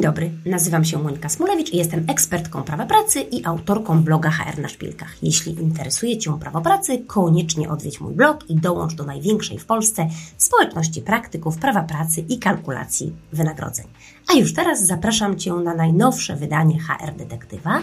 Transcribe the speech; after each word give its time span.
Dzień 0.00 0.06
dobry, 0.06 0.30
nazywam 0.46 0.84
się 0.84 0.98
Monika 0.98 1.28
Smulewicz 1.28 1.72
i 1.72 1.76
jestem 1.76 2.04
ekspertką 2.08 2.62
prawa 2.62 2.86
pracy 2.86 3.20
i 3.20 3.44
autorką 3.44 4.02
bloga 4.02 4.30
HR 4.30 4.58
na 4.58 4.68
szpilkach. 4.68 5.16
Jeśli 5.22 5.52
interesuje 5.52 6.18
Cię 6.18 6.38
prawo 6.40 6.60
pracy, 6.60 7.04
koniecznie 7.06 7.70
odwiedź 7.70 8.00
mój 8.00 8.14
blog 8.14 8.50
i 8.50 8.56
dołącz 8.56 8.94
do 8.94 9.04
największej 9.04 9.58
w 9.58 9.66
Polsce 9.66 10.08
społeczności 10.36 11.02
praktyków 11.02 11.58
prawa 11.58 11.82
pracy 11.82 12.20
i 12.20 12.38
kalkulacji 12.38 13.12
wynagrodzeń. 13.32 13.86
A 14.34 14.38
już 14.38 14.54
teraz 14.54 14.86
zapraszam 14.86 15.38
Cię 15.38 15.54
na 15.54 15.74
najnowsze 15.74 16.36
wydanie 16.36 16.80
HR 16.80 17.14
Detektywa, 17.16 17.80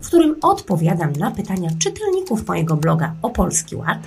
w 0.00 0.06
którym 0.06 0.36
odpowiadam 0.42 1.12
na 1.12 1.30
pytania 1.30 1.70
czytelników 1.78 2.48
mojego 2.48 2.76
bloga 2.76 3.14
o 3.22 3.30
Polski 3.30 3.76
Ład, 3.76 3.98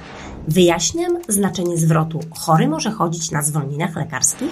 wyjaśniam 0.48 1.18
znaczenie 1.27 1.77
zwrotu 1.77 2.20
chory 2.32 2.68
może 2.68 2.91
chodzić 2.91 3.32
na 3.32 3.41
zwolnieniach 3.41 3.95
lekarskich, 3.95 4.52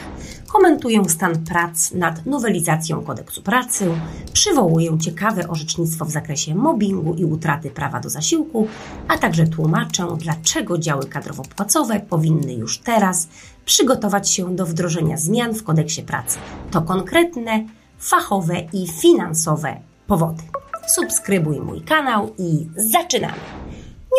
komentuję 0.51 1.09
stan 1.09 1.45
prac 1.45 1.91
nad 1.91 2.25
nowelizacją 2.25 3.01
kodeksu 3.01 3.41
pracy, 3.41 3.91
przywołuję 4.33 4.97
ciekawe 4.99 5.47
orzecznictwo 5.47 6.05
w 6.05 6.11
zakresie 6.11 6.55
mobbingu 6.55 7.13
i 7.13 7.25
utraty 7.25 7.69
prawa 7.69 7.99
do 7.99 8.09
zasiłku, 8.09 8.67
a 9.07 9.17
także 9.17 9.47
tłumaczę, 9.47 10.07
dlaczego 10.17 10.77
działy 10.77 11.05
kadrowo-płacowe 11.05 11.99
powinny 11.99 12.53
już 12.53 12.79
teraz 12.79 13.27
przygotować 13.65 14.29
się 14.29 14.55
do 14.55 14.65
wdrożenia 14.65 15.17
zmian 15.17 15.53
w 15.53 15.63
kodeksie 15.63 16.03
pracy. 16.03 16.37
To 16.71 16.81
konkretne, 16.81 17.65
fachowe 17.99 18.55
i 18.73 18.87
finansowe 18.87 19.81
powody. 20.07 20.43
Subskrybuj 20.87 21.59
mój 21.59 21.81
kanał 21.81 22.33
i 22.37 22.67
zaczynamy. 22.75 23.41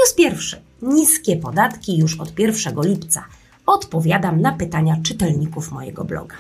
News 0.01 0.15
pierwszy. 0.17 0.63
Niskie 0.83 1.37
podatki 1.37 1.99
już 1.99 2.21
od 2.21 2.39
1 2.39 2.75
lipca. 2.83 3.25
Odpowiadam 3.67 4.41
na 4.41 4.53
pytania 4.53 4.97
czytelników 5.03 5.73
mojego 5.73 6.05
bloga. 6.05 6.37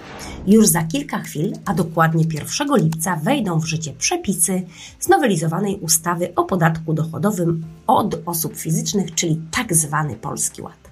Już 0.46 0.66
za 0.66 0.82
kilka 0.82 1.18
chwil, 1.18 1.52
a 1.64 1.74
dokładnie 1.74 2.24
1 2.32 2.76
lipca, 2.76 3.16
wejdą 3.16 3.60
w 3.60 3.64
życie 3.64 3.92
przepisy 3.98 4.62
znowelizowanej 5.00 5.78
ustawy 5.80 6.34
o 6.34 6.44
podatku 6.44 6.94
dochodowym 6.94 7.64
od 7.86 8.22
osób 8.26 8.56
fizycznych, 8.56 9.14
czyli 9.14 9.40
tak 9.50 9.74
zwany 9.74 10.16
Polski 10.16 10.62
Ład. 10.62 10.82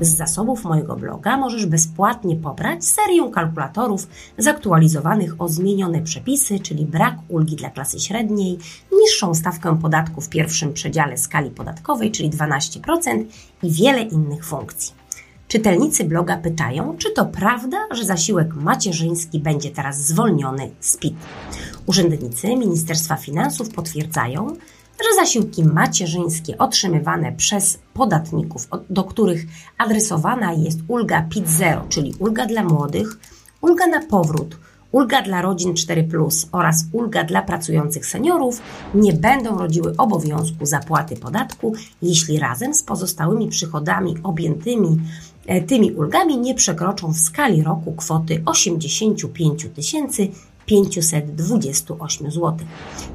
Z 0.00 0.16
zasobów 0.16 0.64
mojego 0.64 0.96
bloga 0.96 1.36
możesz 1.36 1.66
bezpłatnie 1.66 2.36
pobrać 2.36 2.84
serię 2.84 3.30
kalkulatorów 3.34 4.08
zaktualizowanych 4.38 5.40
o 5.40 5.48
zmienione 5.48 6.02
przepisy, 6.02 6.60
czyli 6.60 6.86
brak 6.86 7.16
ulgi 7.28 7.56
dla 7.56 7.70
klasy 7.70 8.00
średniej, 8.00 8.58
niższą 9.00 9.34
stawkę 9.34 9.78
podatku 9.82 10.20
w 10.20 10.28
pierwszym 10.28 10.72
przedziale 10.72 11.18
skali 11.18 11.50
podatkowej, 11.50 12.10
czyli 12.10 12.30
12% 12.30 13.24
i 13.62 13.70
wiele 13.70 14.02
innych 14.02 14.44
funkcji. 14.44 15.00
Czytelnicy 15.50 16.04
bloga 16.04 16.36
pytają, 16.36 16.96
czy 16.98 17.10
to 17.10 17.24
prawda, 17.24 17.76
że 17.90 18.04
zasiłek 18.04 18.54
macierzyński 18.54 19.38
będzie 19.38 19.70
teraz 19.70 20.06
zwolniony 20.06 20.70
z 20.80 20.96
PIT. 20.96 21.14
Urzędnicy 21.86 22.56
Ministerstwa 22.56 23.16
Finansów 23.16 23.68
potwierdzają, 23.70 24.48
że 24.98 25.14
zasiłki 25.20 25.64
macierzyńskie 25.64 26.58
otrzymywane 26.58 27.32
przez 27.32 27.78
podatników, 27.94 28.68
do 28.90 29.04
których 29.04 29.44
adresowana 29.78 30.52
jest 30.52 30.78
ulga 30.88 31.22
PIT-0, 31.22 31.88
czyli 31.88 32.14
ulga 32.18 32.46
dla 32.46 32.64
młodych, 32.64 33.18
ulga 33.60 33.86
na 33.86 34.06
powrót, 34.06 34.56
ulga 34.92 35.22
dla 35.22 35.42
rodzin 35.42 35.74
4 35.74 36.08
oraz 36.52 36.84
ulga 36.92 37.24
dla 37.24 37.42
pracujących 37.42 38.06
seniorów 38.06 38.62
nie 38.94 39.12
będą 39.12 39.58
rodziły 39.58 39.94
obowiązku 39.98 40.66
zapłaty 40.66 41.16
podatku, 41.16 41.74
jeśli 42.02 42.38
razem 42.38 42.74
z 42.74 42.82
pozostałymi 42.82 43.48
przychodami 43.48 44.14
objętymi 44.22 44.98
tymi 45.66 45.92
ulgami 45.92 46.38
nie 46.38 46.54
przekroczą 46.54 47.12
w 47.12 47.18
skali 47.18 47.62
roku 47.62 47.92
kwoty 47.92 48.42
85 48.46 49.66
528 50.66 52.30
zł. 52.30 52.56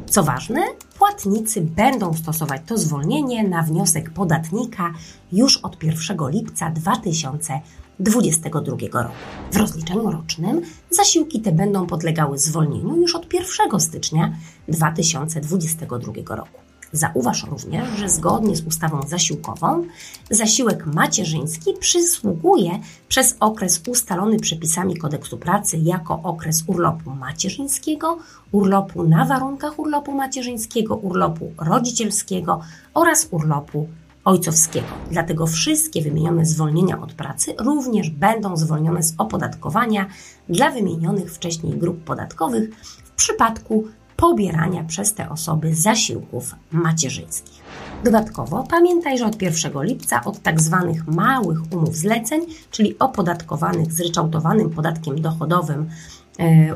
Co 0.10 0.24
ważne, 0.24 0.62
płatnicy 0.98 1.62
będą 1.62 2.14
stosować 2.14 2.62
to 2.66 2.78
zwolnienie 2.78 3.48
na 3.48 3.62
wniosek 3.62 4.10
podatnika 4.10 4.94
już 5.32 5.58
od 5.58 5.84
1 5.84 6.18
lipca 6.30 6.70
2022 6.70 8.78
roku. 8.94 9.16
W 9.52 9.58
rozliczeniu 9.58 10.12
rocznym 10.12 10.62
zasiłki 10.90 11.42
te 11.42 11.52
będą 11.52 11.88
podlegały 11.88 12.38
zwolnieniu 12.38 12.96
już 12.96 13.16
od 13.16 13.34
1 13.34 13.80
stycznia 13.80 14.36
2022 14.68 16.36
roku. 16.36 16.60
Zauważ 16.92 17.44
również, 17.44 17.90
że 17.98 18.10
zgodnie 18.10 18.56
z 18.56 18.62
ustawą 18.62 19.02
zasiłkową 19.08 19.84
zasiłek 20.30 20.86
macierzyński 20.86 21.74
przysługuje 21.80 22.80
przez 23.08 23.36
okres 23.40 23.82
ustalony 23.88 24.40
przepisami 24.40 24.98
kodeksu 24.98 25.38
pracy 25.38 25.78
jako 25.78 26.20
okres 26.24 26.64
urlopu 26.68 27.10
macierzyńskiego, 27.10 28.18
urlopu 28.52 29.04
na 29.04 29.26
warunkach 29.26 29.80
urlopu 29.80 30.12
macierzyńskiego, 30.12 30.96
urlopu 30.96 31.54
rodzicielskiego 31.58 32.62
oraz 32.94 33.28
urlopu 33.32 33.88
ojcowskiego. 34.26 34.88
Dlatego 35.12 35.48
wszystkie 35.48 36.02
wymienione 36.02 36.46
zwolnienia 36.46 37.02
od 37.02 37.14
pracy 37.14 37.56
również 37.60 38.10
będą 38.10 38.58
zwolnione 38.58 39.04
z 39.04 39.14
opodatkowania 39.18 40.06
dla 40.50 40.72
wymienionych 40.72 41.34
wcześniej 41.34 41.78
grup 41.78 42.04
podatkowych 42.04 42.76
w 43.04 43.12
przypadku 43.12 43.88
pobierania 44.18 44.84
przez 44.84 45.14
te 45.14 45.30
osoby 45.30 45.76
zasiłków 45.76 46.56
macierzyńskich. 46.72 47.62
Dodatkowo 48.04 48.64
pamiętaj, 48.70 49.18
że 49.18 49.26
od 49.26 49.42
1 49.42 49.84
lipca 49.84 50.24
od 50.24 50.42
tak 50.42 50.62
zwanych 50.62 51.08
małych 51.08 51.60
umów 51.72 51.96
zleceń, 51.96 52.42
czyli 52.72 53.00
opodatkowanych 53.00 53.94
zryczałtowanym 53.94 54.70
podatkiem 54.70 55.22
dochodowym 55.22 55.90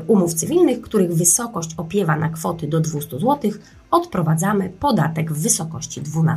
umów 0.06 0.34
cywilnych, 0.34 0.80
których 0.80 1.14
wysokość 1.14 1.74
opiewa 1.76 2.16
na 2.16 2.28
kwoty 2.28 2.68
do 2.68 2.80
200 2.80 3.18
zł, 3.18 3.50
odprowadzamy 3.90 4.70
podatek 4.80 5.32
w 5.32 5.42
wysokości 5.42 6.02
12%. 6.02 6.36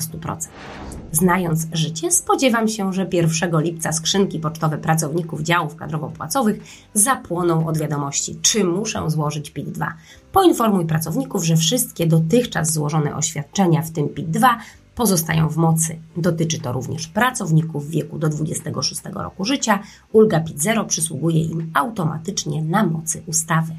Znając 1.12 1.68
życie, 1.74 2.12
spodziewam 2.12 2.68
się, 2.68 2.94
że 2.94 3.08
1 3.12 3.62
lipca 3.62 3.92
skrzynki 3.92 4.40
pocztowe 4.40 4.78
pracowników 4.78 5.42
działów 5.42 5.76
kadrowo-płacowych 5.76 6.60
zapłoną 6.94 7.68
od 7.68 7.78
wiadomości, 7.78 8.40
czy 8.42 8.64
muszę 8.64 9.10
złożyć 9.10 9.52
PIT-2. 9.52 9.88
Poinformuj 10.32 10.86
pracowników, 10.86 11.44
że 11.46 11.58
wszystkie 11.58 12.08
dotychczas 12.08 12.74
złożone 12.74 13.16
oświadczenia, 13.16 13.82
w 13.82 13.92
tym 13.92 14.08
PIT-2, 14.08 14.48
pozostają 14.96 15.50
w 15.50 15.58
mocy. 15.58 16.00
Dotyczy 16.18 16.60
to 16.60 16.72
również 16.72 17.08
pracowników 17.08 17.88
w 17.88 17.90
wieku 17.90 18.20
do 18.20 18.30
26 18.30 19.02
roku 19.14 19.46
życia. 19.46 19.80
Ulga 20.12 20.40
PIT-0 20.40 20.86
przysługuje 20.86 21.44
im 21.44 21.72
automatycznie 21.74 22.62
na 22.62 22.86
mocy 22.86 23.24
ustawy. 23.28 23.74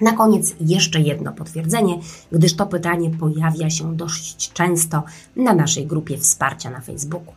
Na 0.00 0.12
koniec 0.12 0.54
jeszcze 0.60 1.00
jedno 1.00 1.32
potwierdzenie, 1.32 1.98
gdyż 2.32 2.54
to 2.54 2.66
pytanie 2.66 3.10
pojawia 3.10 3.70
się 3.70 3.96
dość 3.96 4.52
często 4.52 5.02
na 5.36 5.54
naszej 5.54 5.86
grupie 5.86 6.18
wsparcia 6.18 6.70
na 6.70 6.80
Facebooku. 6.80 7.34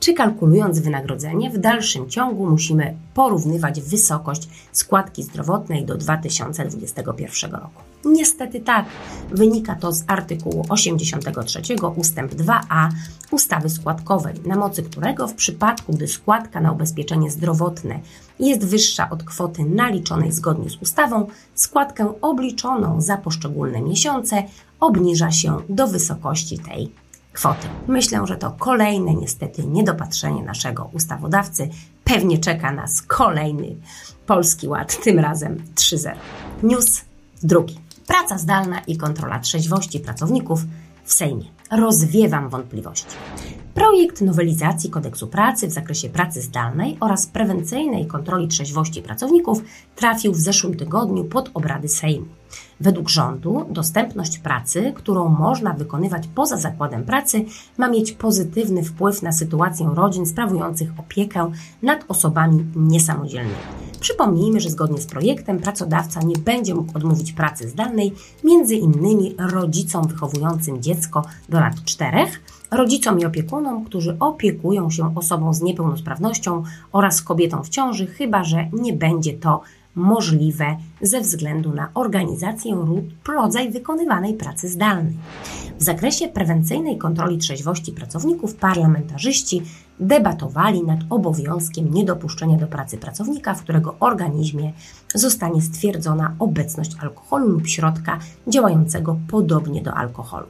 Czy 0.00 0.14
kalkulując 0.14 0.78
wynagrodzenie, 0.78 1.50
w 1.50 1.58
dalszym 1.58 2.10
ciągu 2.10 2.50
musimy 2.50 2.96
porównywać 3.14 3.80
wysokość 3.80 4.48
składki 4.72 5.22
zdrowotnej 5.22 5.84
do 5.84 5.96
2021 5.96 7.52
roku? 7.52 7.91
Niestety 8.04 8.60
tak. 8.60 8.86
Wynika 9.30 9.74
to 9.74 9.92
z 9.92 10.04
artykułu 10.06 10.66
83 10.68 11.62
ustęp 11.96 12.34
2a 12.34 12.88
ustawy 13.30 13.70
składkowej, 13.70 14.34
na 14.46 14.56
mocy 14.56 14.82
którego 14.82 15.28
w 15.28 15.34
przypadku, 15.34 15.92
gdy 15.92 16.08
składka 16.08 16.60
na 16.60 16.72
ubezpieczenie 16.72 17.30
zdrowotne 17.30 18.00
jest 18.40 18.64
wyższa 18.64 19.10
od 19.10 19.24
kwoty 19.24 19.64
naliczonej 19.64 20.32
zgodnie 20.32 20.70
z 20.70 20.76
ustawą, 20.76 21.26
składkę 21.54 22.14
obliczoną 22.20 23.00
za 23.00 23.16
poszczególne 23.16 23.82
miesiące 23.82 24.42
obniża 24.80 25.30
się 25.30 25.58
do 25.68 25.88
wysokości 25.88 26.58
tej 26.58 26.92
kwoty. 27.32 27.68
Myślę, 27.88 28.26
że 28.26 28.36
to 28.36 28.50
kolejne 28.58 29.14
niestety 29.14 29.66
niedopatrzenie 29.66 30.42
naszego 30.42 30.90
ustawodawcy. 30.92 31.68
Pewnie 32.04 32.38
czeka 32.38 32.72
nas 32.72 33.02
kolejny 33.02 33.76
Polski 34.26 34.68
Ład, 34.68 35.04
tym 35.04 35.18
razem 35.18 35.62
3.0. 35.74 36.14
News 36.62 37.00
drugi. 37.42 37.91
Praca 38.12 38.38
zdalna 38.38 38.80
i 38.80 38.96
kontrola 38.96 39.38
trzeźwości 39.38 40.00
pracowników 40.00 40.60
w 41.04 41.12
Sejmie. 41.12 41.44
Rozwiewam 41.70 42.48
wątpliwości. 42.48 43.16
Projekt 43.74 44.20
nowelizacji 44.20 44.90
kodeksu 44.90 45.26
pracy 45.26 45.68
w 45.68 45.72
zakresie 45.72 46.08
pracy 46.08 46.42
zdalnej 46.42 46.96
oraz 47.00 47.26
prewencyjnej 47.26 48.06
kontroli 48.06 48.48
trzeźwości 48.48 49.02
pracowników 49.02 49.62
trafił 49.96 50.32
w 50.32 50.40
zeszłym 50.40 50.76
tygodniu 50.76 51.24
pod 51.24 51.50
obrady 51.54 51.88
Sejmu. 51.88 52.26
Według 52.80 53.08
rządu 53.08 53.66
dostępność 53.70 54.38
pracy, 54.38 54.92
którą 54.96 55.28
można 55.28 55.72
wykonywać 55.72 56.28
poza 56.34 56.56
zakładem 56.56 57.04
pracy, 57.04 57.44
ma 57.78 57.88
mieć 57.88 58.12
pozytywny 58.12 58.82
wpływ 58.82 59.22
na 59.22 59.32
sytuację 59.32 59.90
rodzin 59.94 60.26
sprawujących 60.26 60.90
opiekę 60.98 61.50
nad 61.82 62.04
osobami 62.08 62.64
niesamodzielnymi. 62.76 63.54
Przypomnijmy, 64.00 64.60
że 64.60 64.70
zgodnie 64.70 65.00
z 65.00 65.06
projektem 65.06 65.58
pracodawca 65.58 66.20
nie 66.20 66.36
będzie 66.36 66.74
mógł 66.74 66.96
odmówić 66.96 67.32
pracy 67.32 67.68
zdalnej 67.68 68.12
między 68.44 68.74
innymi 68.74 69.34
rodzicom 69.38 70.08
wychowującym 70.08 70.82
dziecko 70.82 71.24
do 71.48 71.60
lat 71.60 71.84
czterech, 71.84 72.40
rodzicom 72.72 73.20
i 73.20 73.24
opiekunom, 73.24 73.84
którzy 73.84 74.16
opiekują 74.20 74.90
się 74.90 75.14
osobą 75.16 75.54
z 75.54 75.62
niepełnosprawnością 75.62 76.62
oraz 76.92 77.22
kobietą 77.22 77.62
w 77.62 77.68
ciąży, 77.68 78.06
chyba 78.06 78.44
że 78.44 78.68
nie 78.72 78.92
będzie 78.92 79.32
to 79.32 79.60
możliwe 79.94 80.76
ze 81.00 81.20
względu 81.20 81.74
na 81.74 81.90
organizację 81.94 82.74
lub 82.74 83.28
rodzaj 83.28 83.70
wykonywanej 83.70 84.34
pracy 84.34 84.68
zdalnej. 84.68 85.16
W 85.78 85.82
zakresie 85.82 86.28
prewencyjnej 86.28 86.98
kontroli 86.98 87.38
trzeźwości 87.38 87.92
pracowników 87.92 88.54
parlamentarzyści 88.54 89.62
debatowali 90.00 90.82
nad 90.82 91.00
obowiązkiem 91.10 91.94
niedopuszczenia 91.94 92.56
do 92.56 92.66
pracy 92.66 92.98
pracownika, 92.98 93.54
w 93.54 93.62
którego 93.62 93.94
organizmie 94.00 94.72
zostanie 95.14 95.62
stwierdzona 95.62 96.34
obecność 96.38 96.96
alkoholu 97.00 97.48
lub 97.48 97.66
środka 97.66 98.18
działającego 98.48 99.18
podobnie 99.28 99.82
do 99.82 99.94
alkoholu. 99.94 100.46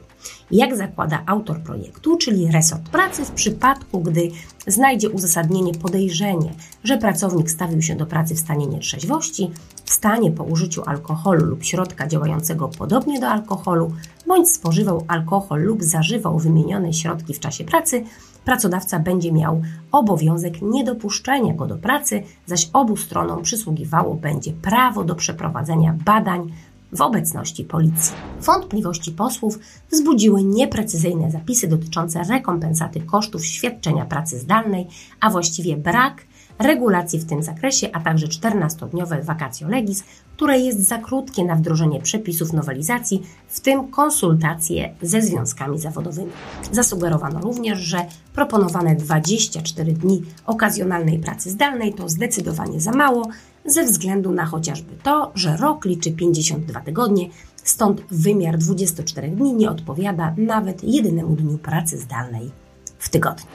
Jak 0.51 0.77
zakłada 0.77 1.23
autor 1.25 1.59
projektu, 1.59 2.17
czyli 2.17 2.51
resort 2.51 2.89
pracy, 2.89 3.25
w 3.25 3.31
przypadku, 3.31 3.99
gdy 3.99 4.31
znajdzie 4.67 5.09
uzasadnienie 5.09 5.73
podejrzenie, 5.73 6.53
że 6.83 6.97
pracownik 6.97 7.51
stawił 7.51 7.81
się 7.81 7.95
do 7.95 8.05
pracy 8.05 8.35
w 8.35 8.39
stanie 8.39 8.67
nietrzeźwości, 8.67 9.51
w 9.85 9.93
stanie 9.93 10.31
po 10.31 10.43
użyciu 10.43 10.83
alkoholu 10.85 11.45
lub 11.45 11.63
środka 11.63 12.07
działającego 12.07 12.67
podobnie 12.67 13.19
do 13.19 13.27
alkoholu, 13.27 13.93
bądź 14.27 14.49
spożywał 14.49 15.05
alkohol 15.07 15.61
lub 15.61 15.83
zażywał 15.83 16.39
wymienione 16.39 16.93
środki 16.93 17.33
w 17.33 17.39
czasie 17.39 17.63
pracy, 17.63 18.03
pracodawca 18.45 18.99
będzie 18.99 19.31
miał 19.31 19.61
obowiązek 19.91 20.61
niedopuszczenia 20.61 21.53
go 21.53 21.65
do 21.65 21.77
pracy, 21.77 22.23
zaś 22.45 22.69
obu 22.73 22.97
stronom 22.97 23.43
przysługiwało 23.43 24.15
będzie 24.15 24.53
prawo 24.53 25.03
do 25.03 25.15
przeprowadzenia 25.15 25.95
badań 26.05 26.51
w 26.93 27.01
obecności 27.01 27.63
policji. 27.63 28.15
Wątpliwości 28.41 29.11
posłów 29.11 29.59
wzbudziły 29.91 30.43
nieprecyzyjne 30.43 31.31
zapisy 31.31 31.67
dotyczące 31.67 32.23
rekompensaty 32.23 33.01
kosztów 33.01 33.45
świadczenia 33.45 34.05
pracy 34.05 34.39
zdalnej, 34.39 34.87
a 35.19 35.29
właściwie 35.29 35.77
brak 35.77 36.25
regulacji 36.59 37.19
w 37.19 37.25
tym 37.25 37.43
zakresie, 37.43 37.89
a 37.93 37.99
także 37.99 38.27
14-dniowe 38.27 39.23
vacatio 39.23 39.67
legis, 39.67 40.03
które 40.35 40.59
jest 40.59 40.87
za 40.87 40.97
krótkie 40.97 41.43
na 41.43 41.55
wdrożenie 41.55 42.01
przepisów 42.01 42.53
nowelizacji, 42.53 43.23
w 43.47 43.59
tym 43.59 43.87
konsultacje 43.87 44.93
ze 45.01 45.21
związkami 45.21 45.79
zawodowymi. 45.79 46.31
Zasugerowano 46.71 47.41
również, 47.41 47.79
że 47.79 48.05
proponowane 48.33 48.95
24 48.95 49.93
dni 49.93 50.23
okazjonalnej 50.45 51.19
pracy 51.19 51.51
zdalnej 51.51 51.93
to 51.93 52.09
zdecydowanie 52.09 52.81
za 52.81 52.91
mało, 52.91 53.27
ze 53.65 53.85
względu 53.85 54.31
na 54.31 54.45
chociażby 54.45 54.95
to, 55.03 55.31
że 55.35 55.57
rok 55.57 55.85
liczy 55.85 56.11
52 56.11 56.81
tygodnie, 56.81 57.29
stąd 57.63 58.01
wymiar 58.11 58.57
24 58.57 59.27
dni 59.27 59.53
nie 59.53 59.69
odpowiada 59.71 60.33
nawet 60.37 60.83
jedynemu 60.83 61.35
dniu 61.35 61.57
pracy 61.57 61.97
zdalnej 61.97 62.51
w 62.97 63.09
tygodniu. 63.09 63.45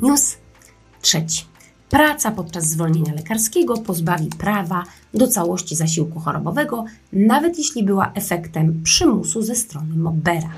News 0.00 0.36
trzeci. 1.02 1.44
Praca 1.90 2.30
podczas 2.30 2.64
zwolnienia 2.64 3.14
lekarskiego 3.14 3.74
pozbawi 3.76 4.26
prawa 4.38 4.84
do 5.14 5.28
całości 5.28 5.76
zasiłku 5.76 6.20
chorobowego, 6.20 6.84
nawet 7.12 7.58
jeśli 7.58 7.82
była 7.82 8.12
efektem 8.14 8.82
przymusu 8.82 9.42
ze 9.42 9.54
strony 9.54 9.96
Mobbera. 9.96 10.50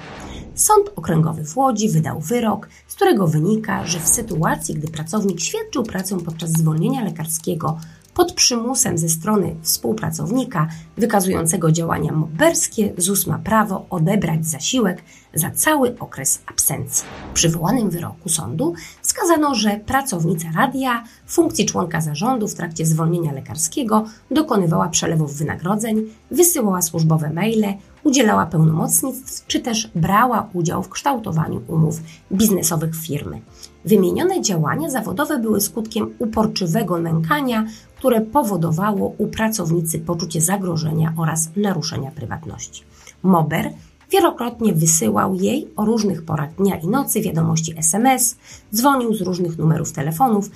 Sąd 0.54 0.90
Okręgowy 0.96 1.44
w 1.44 1.56
Łodzi 1.56 1.88
wydał 1.88 2.20
wyrok, 2.20 2.68
z 2.88 2.94
którego 2.94 3.26
wynika, 3.26 3.86
że 3.86 4.00
w 4.00 4.08
sytuacji, 4.08 4.74
gdy 4.74 4.88
pracownik 4.88 5.40
świadczył 5.40 5.82
pracę 5.82 6.18
podczas 6.24 6.50
zwolnienia 6.50 7.04
lekarskiego 7.04 7.78
pod 8.20 8.32
przymusem 8.32 8.99
ze 8.99 9.08
strony 9.08 9.56
współpracownika 9.62 10.69
wykazującego 10.96 11.72
działania 11.72 12.12
mobberskie, 12.12 12.93
ZUS 12.96 13.26
ma 13.26 13.38
prawo 13.38 13.87
odebrać 13.90 14.46
zasiłek 14.46 15.02
za 15.34 15.50
cały 15.50 15.99
okres 15.99 16.43
absencji. 16.46 17.05
W 17.31 17.32
przywołanym 17.32 17.90
wyroku 17.90 18.28
sądu 18.28 18.75
wskazano, 19.02 19.55
że 19.55 19.81
pracownica 19.87 20.49
radia 20.55 21.05
funkcji 21.26 21.67
członka 21.67 22.00
zarządu 22.00 22.49
w 22.49 22.55
trakcie 22.55 22.87
zwolnienia 22.87 23.32
lekarskiego 23.32 24.05
dokonywała 24.31 24.88
przelewów 24.88 25.37
wynagrodzeń, 25.37 26.02
wysyłała 26.31 26.82
służbowe 26.82 27.31
maile, 27.31 27.75
udzielała 28.05 28.46
pełnomocnictw 28.46 29.46
czy 29.46 29.61
też 29.61 29.90
brała 29.94 30.49
udział 30.52 30.82
w 30.82 30.88
kształtowaniu 30.88 31.62
umów 31.69 32.00
biznesowych 32.32 32.96
firmy. 32.96 33.40
Wymienione 33.84 34.43
działania 34.43 34.90
zawodowe 34.90 35.38
były 35.38 35.61
skutkiem 35.61 36.14
uporczywego 36.19 36.99
nękania, 36.99 37.66
które 38.00 38.20
powodowało 38.20 39.14
u 39.19 39.26
pracownicy 39.26 39.99
poczucie 39.99 40.41
zagrożenia 40.41 41.12
oraz 41.17 41.50
naruszenia 41.56 42.11
prywatności. 42.11 42.82
Mober 43.23 43.70
wielokrotnie 44.11 44.73
wysyłał 44.73 45.35
jej 45.35 45.69
o 45.76 45.85
różnych 45.85 46.23
porach 46.23 46.55
dnia 46.55 46.76
i 46.76 46.88
nocy 46.88 47.20
wiadomości 47.20 47.79
SMS, 47.79 48.37
dzwonił 48.75 49.14
z 49.14 49.20
różnych 49.20 49.58
numerów 49.58 49.93
telefonów, 49.93 50.50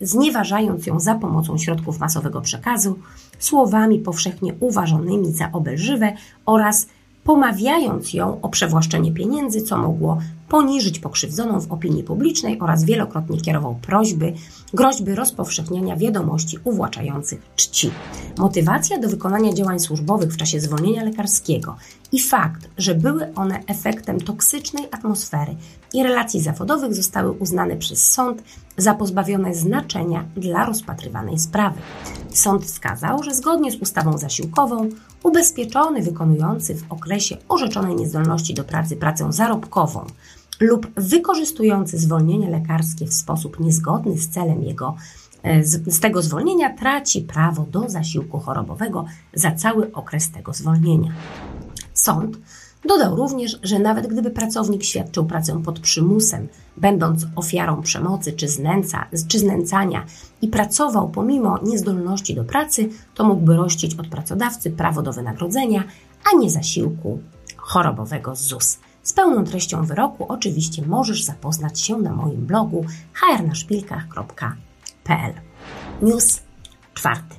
znieważając 0.00 0.86
ją 0.86 1.00
za 1.00 1.14
pomocą 1.14 1.58
środków 1.58 1.98
masowego 1.98 2.40
przekazu, 2.40 2.98
słowami 3.38 3.98
powszechnie 3.98 4.54
uważanymi 4.60 5.32
za 5.32 5.52
obelżywe 5.52 6.12
oraz 6.46 6.86
pomawiając 7.24 8.14
ją 8.14 8.40
o 8.40 8.48
przewłaszczenie 8.48 9.12
pieniędzy, 9.12 9.62
co 9.62 9.78
mogło 9.78 10.18
poniżyć 10.52 10.98
pokrzywdzoną 10.98 11.60
w 11.60 11.72
opinii 11.72 12.04
publicznej 12.04 12.60
oraz 12.60 12.84
wielokrotnie 12.84 13.40
kierował 13.40 13.74
prośby, 13.74 14.32
groźby 14.74 15.14
rozpowszechniania 15.14 15.96
wiadomości 15.96 16.58
uwłaczających 16.64 17.40
czci. 17.56 17.90
Motywacja 18.38 18.98
do 18.98 19.08
wykonania 19.08 19.52
działań 19.52 19.80
służbowych 19.80 20.32
w 20.32 20.36
czasie 20.36 20.60
zwolnienia 20.60 21.04
lekarskiego 21.04 21.76
i 22.12 22.20
fakt, 22.20 22.68
że 22.78 22.94
były 22.94 23.34
one 23.34 23.60
efektem 23.66 24.20
toksycznej 24.20 24.88
atmosfery 24.90 25.56
i 25.94 26.02
relacji 26.02 26.40
zawodowych 26.40 26.94
zostały 26.94 27.30
uznane 27.30 27.76
przez 27.76 28.08
sąd 28.08 28.42
za 28.76 28.94
pozbawione 28.94 29.54
znaczenia 29.54 30.24
dla 30.36 30.66
rozpatrywanej 30.66 31.38
sprawy. 31.38 31.80
Sąd 32.30 32.64
wskazał, 32.64 33.22
że 33.22 33.34
zgodnie 33.34 33.72
z 33.72 33.76
ustawą 33.76 34.18
zasiłkową 34.18 34.88
ubezpieczony 35.22 36.02
wykonujący 36.02 36.74
w 36.74 36.92
okresie 36.92 37.36
orzeczonej 37.48 37.96
niezdolności 37.96 38.54
do 38.54 38.64
pracy 38.64 38.96
pracę 38.96 39.32
zarobkową 39.32 40.06
lub 40.62 40.86
wykorzystujący 40.96 41.98
zwolnienie 41.98 42.50
lekarskie 42.50 43.06
w 43.06 43.14
sposób 43.14 43.60
niezgodny 43.60 44.18
z 44.18 44.28
celem 44.28 44.62
jego 44.62 44.96
e, 45.42 45.64
z, 45.64 45.94
z, 45.94 46.00
tego 46.00 46.22
zwolnienia 46.22 46.76
traci 46.76 47.20
prawo 47.20 47.66
do 47.70 47.88
zasiłku 47.88 48.38
chorobowego 48.38 49.04
za 49.34 49.52
cały 49.52 49.92
okres 49.92 50.30
tego 50.30 50.52
zwolnienia. 50.52 51.12
Sąd 51.94 52.38
dodał 52.84 53.16
również, 53.16 53.58
że 53.62 53.78
nawet 53.78 54.06
gdyby 54.06 54.30
pracownik 54.30 54.84
świadczył 54.84 55.24
pracę 55.24 55.62
pod 55.62 55.80
przymusem, 55.80 56.48
będąc 56.76 57.26
ofiarą 57.36 57.82
przemocy 57.82 58.32
czy, 58.32 58.48
znęca, 58.48 59.06
czy 59.28 59.38
znęcania 59.38 60.04
i 60.42 60.48
pracował 60.48 61.08
pomimo 61.08 61.58
niezdolności 61.62 62.34
do 62.34 62.44
pracy, 62.44 62.88
to 63.14 63.24
mógłby 63.24 63.56
rościć 63.56 63.94
od 63.94 64.08
pracodawcy 64.08 64.70
prawo 64.70 65.02
do 65.02 65.12
wynagrodzenia, 65.12 65.84
a 66.32 66.36
nie 66.36 66.50
zasiłku 66.50 67.20
chorobowego 67.56 68.36
z 68.36 68.40
ZUS. 68.40 68.78
Z 69.02 69.12
pełną 69.12 69.44
treścią 69.44 69.84
wyroku 69.84 70.26
oczywiście 70.28 70.82
możesz 70.86 71.24
zapoznać 71.24 71.80
się 71.80 71.98
na 71.98 72.12
moim 72.12 72.46
blogu 72.46 72.84
hrnaszpilkach.pl. 73.12 75.32
News 76.02 76.40
czwarty. 76.94 77.36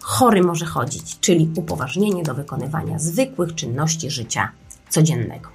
Chory 0.00 0.42
może 0.42 0.66
chodzić, 0.66 1.20
czyli 1.20 1.50
upoważnienie 1.56 2.22
do 2.22 2.34
wykonywania 2.34 2.98
zwykłych 2.98 3.54
czynności 3.54 4.10
życia 4.10 4.50
codziennego. 4.88 5.48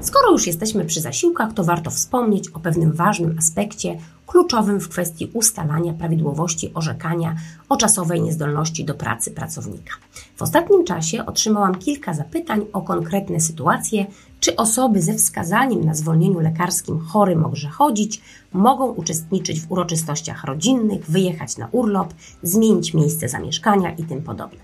Skoro 0.00 0.30
już 0.30 0.46
jesteśmy 0.46 0.84
przy 0.84 1.00
zasiłkach, 1.00 1.52
to 1.52 1.64
warto 1.64 1.90
wspomnieć 1.90 2.48
o 2.48 2.60
pewnym 2.60 2.92
ważnym 2.92 3.36
aspekcie 3.38 3.98
kluczowym 4.26 4.80
w 4.80 4.88
kwestii 4.88 5.30
ustalania 5.32 5.92
prawidłowości 5.92 6.70
orzekania 6.74 7.36
o 7.68 7.76
czasowej 7.76 8.20
niezdolności 8.20 8.84
do 8.84 8.94
pracy 8.94 9.30
pracownika. 9.30 9.94
W 10.36 10.42
ostatnim 10.42 10.84
czasie 10.84 11.26
otrzymałam 11.26 11.74
kilka 11.74 12.14
zapytań 12.14 12.66
o 12.72 12.82
konkretne 12.82 13.40
sytuacje, 13.40 14.06
czy 14.42 14.56
osoby 14.56 15.02
ze 15.02 15.14
wskazaniem 15.14 15.84
na 15.84 15.94
zwolnieniu 15.94 16.40
lekarskim 16.40 17.00
chory 17.00 17.36
może 17.36 17.68
chodzić, 17.68 18.22
mogą 18.52 18.86
uczestniczyć 18.86 19.60
w 19.60 19.72
uroczystościach 19.72 20.44
rodzinnych, 20.44 21.10
wyjechać 21.10 21.56
na 21.56 21.68
urlop, 21.72 22.14
zmienić 22.42 22.94
miejsce 22.94 23.28
zamieszkania 23.28 23.90
i 23.90 24.04
tym 24.04 24.22
podobne. 24.22 24.58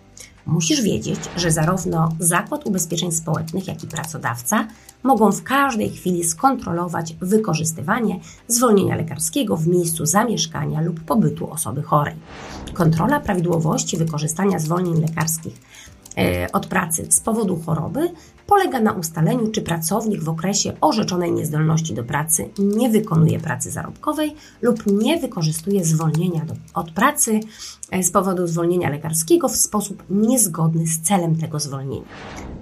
Musisz 0.46 0.82
wiedzieć, 0.82 1.20
że 1.36 1.50
zarówno 1.50 2.12
Zakład 2.18 2.66
Ubezpieczeń 2.66 3.12
Społecznych, 3.12 3.68
jak 3.68 3.84
i 3.84 3.86
pracodawca 3.86 4.66
mogą 5.02 5.32
w 5.32 5.42
każdej 5.42 5.90
chwili 5.90 6.24
skontrolować 6.24 7.14
wykorzystywanie 7.20 8.20
zwolnienia 8.48 8.96
lekarskiego 8.96 9.56
w 9.56 9.66
miejscu 9.66 10.06
zamieszkania 10.06 10.80
lub 10.80 11.00
pobytu 11.00 11.50
osoby 11.50 11.82
chorej. 11.82 12.14
Kontrola 12.74 13.20
prawidłowości 13.20 13.96
wykorzystania 13.96 14.58
zwolnień 14.58 15.00
lekarskich 15.00 15.60
e, 16.16 16.52
od 16.52 16.66
pracy 16.66 17.06
z 17.10 17.20
powodu 17.20 17.62
choroby 17.66 18.10
polega 18.48 18.80
na 18.80 18.92
ustaleniu, 18.92 19.50
czy 19.50 19.62
pracownik 19.62 20.22
w 20.22 20.28
okresie 20.28 20.72
orzeczonej 20.80 21.32
niezdolności 21.32 21.94
do 21.94 22.04
pracy 22.04 22.48
nie 22.58 22.90
wykonuje 22.90 23.40
pracy 23.40 23.70
zarobkowej 23.70 24.34
lub 24.62 24.86
nie 24.86 25.18
wykorzystuje 25.18 25.84
zwolnienia 25.84 26.44
do, 26.44 26.54
od 26.74 26.90
pracy 26.90 27.40
e, 27.90 28.02
z 28.02 28.10
powodu 28.10 28.46
zwolnienia 28.46 28.90
lekarskiego 28.90 29.48
w 29.48 29.56
sposób 29.56 30.02
niezgodny 30.10 30.86
z 30.86 31.00
celem 31.00 31.36
tego 31.36 31.60
zwolnienia. 31.60 32.06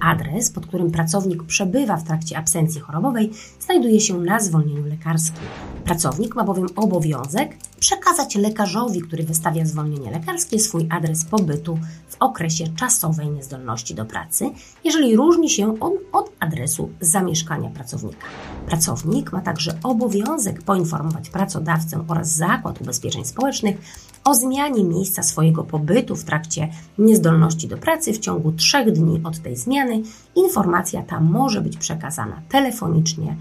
Adres, 0.00 0.50
pod 0.50 0.66
którym 0.66 0.90
pracownik 0.90 1.42
przebywa 1.42 1.96
w 1.96 2.04
trakcie 2.04 2.38
absencji 2.38 2.80
chorobowej, 2.80 3.30
znajduje 3.60 4.00
się 4.00 4.18
na 4.18 4.40
zwolnieniu 4.40 4.86
lekarskim. 4.86 5.42
Pracownik 5.84 6.36
ma 6.36 6.44
bowiem 6.44 6.66
obowiązek 6.76 7.56
przekazać 7.80 8.34
lekarzowi, 8.34 9.00
który 9.00 9.24
wystawia 9.24 9.64
zwolnienie 9.64 10.10
lekarskie, 10.10 10.58
swój 10.58 10.86
adres 10.90 11.24
pobytu 11.24 11.78
w 12.08 12.16
okresie 12.20 12.64
czasowej 12.76 13.30
niezdolności 13.30 13.94
do 13.94 14.04
pracy, 14.04 14.50
jeżeli 14.84 15.16
różni 15.16 15.50
się 15.50 15.75
on 15.80 15.92
od 16.12 16.32
adresu 16.40 16.90
zamieszkania 17.00 17.70
pracownika. 17.70 18.26
Pracownik 18.66 19.32
ma 19.32 19.40
także 19.40 19.78
obowiązek 19.82 20.62
poinformować 20.62 21.30
pracodawcę 21.30 22.04
oraz 22.08 22.28
Zakład 22.28 22.80
Ubezpieczeń 22.80 23.24
Społecznych 23.24 23.76
o 24.24 24.34
zmianie 24.34 24.84
miejsca 24.84 25.22
swojego 25.22 25.64
pobytu 25.64 26.16
w 26.16 26.24
trakcie 26.24 26.68
niezdolności 26.98 27.68
do 27.68 27.76
pracy 27.76 28.12
w 28.12 28.18
ciągu 28.18 28.52
trzech 28.52 28.92
dni 28.92 29.20
od 29.24 29.38
tej 29.38 29.56
zmiany. 29.56 30.02
Informacja 30.34 31.02
ta 31.02 31.20
może 31.20 31.60
być 31.60 31.76
przekazana 31.76 32.42
telefonicznie 32.48 33.36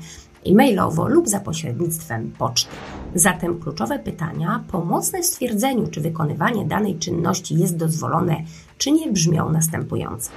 e-mailowo 0.46 1.08
lub 1.08 1.28
za 1.28 1.40
pośrednictwem 1.40 2.32
poczty. 2.32 2.70
Zatem 3.16 3.60
kluczowe 3.60 4.00
pytania 4.00 4.64
pomocne 4.72 5.22
w 5.22 5.26
stwierdzeniu, 5.26 5.88
czy 5.88 6.02
wykonywanie 6.02 6.66
danej 6.66 6.96
czynności 6.96 7.60
jest 7.60 7.78
dozwolone, 7.78 8.36
czy 8.78 8.92
nie 8.92 9.12
brzmią 9.12 9.50
następująco. 9.50 10.32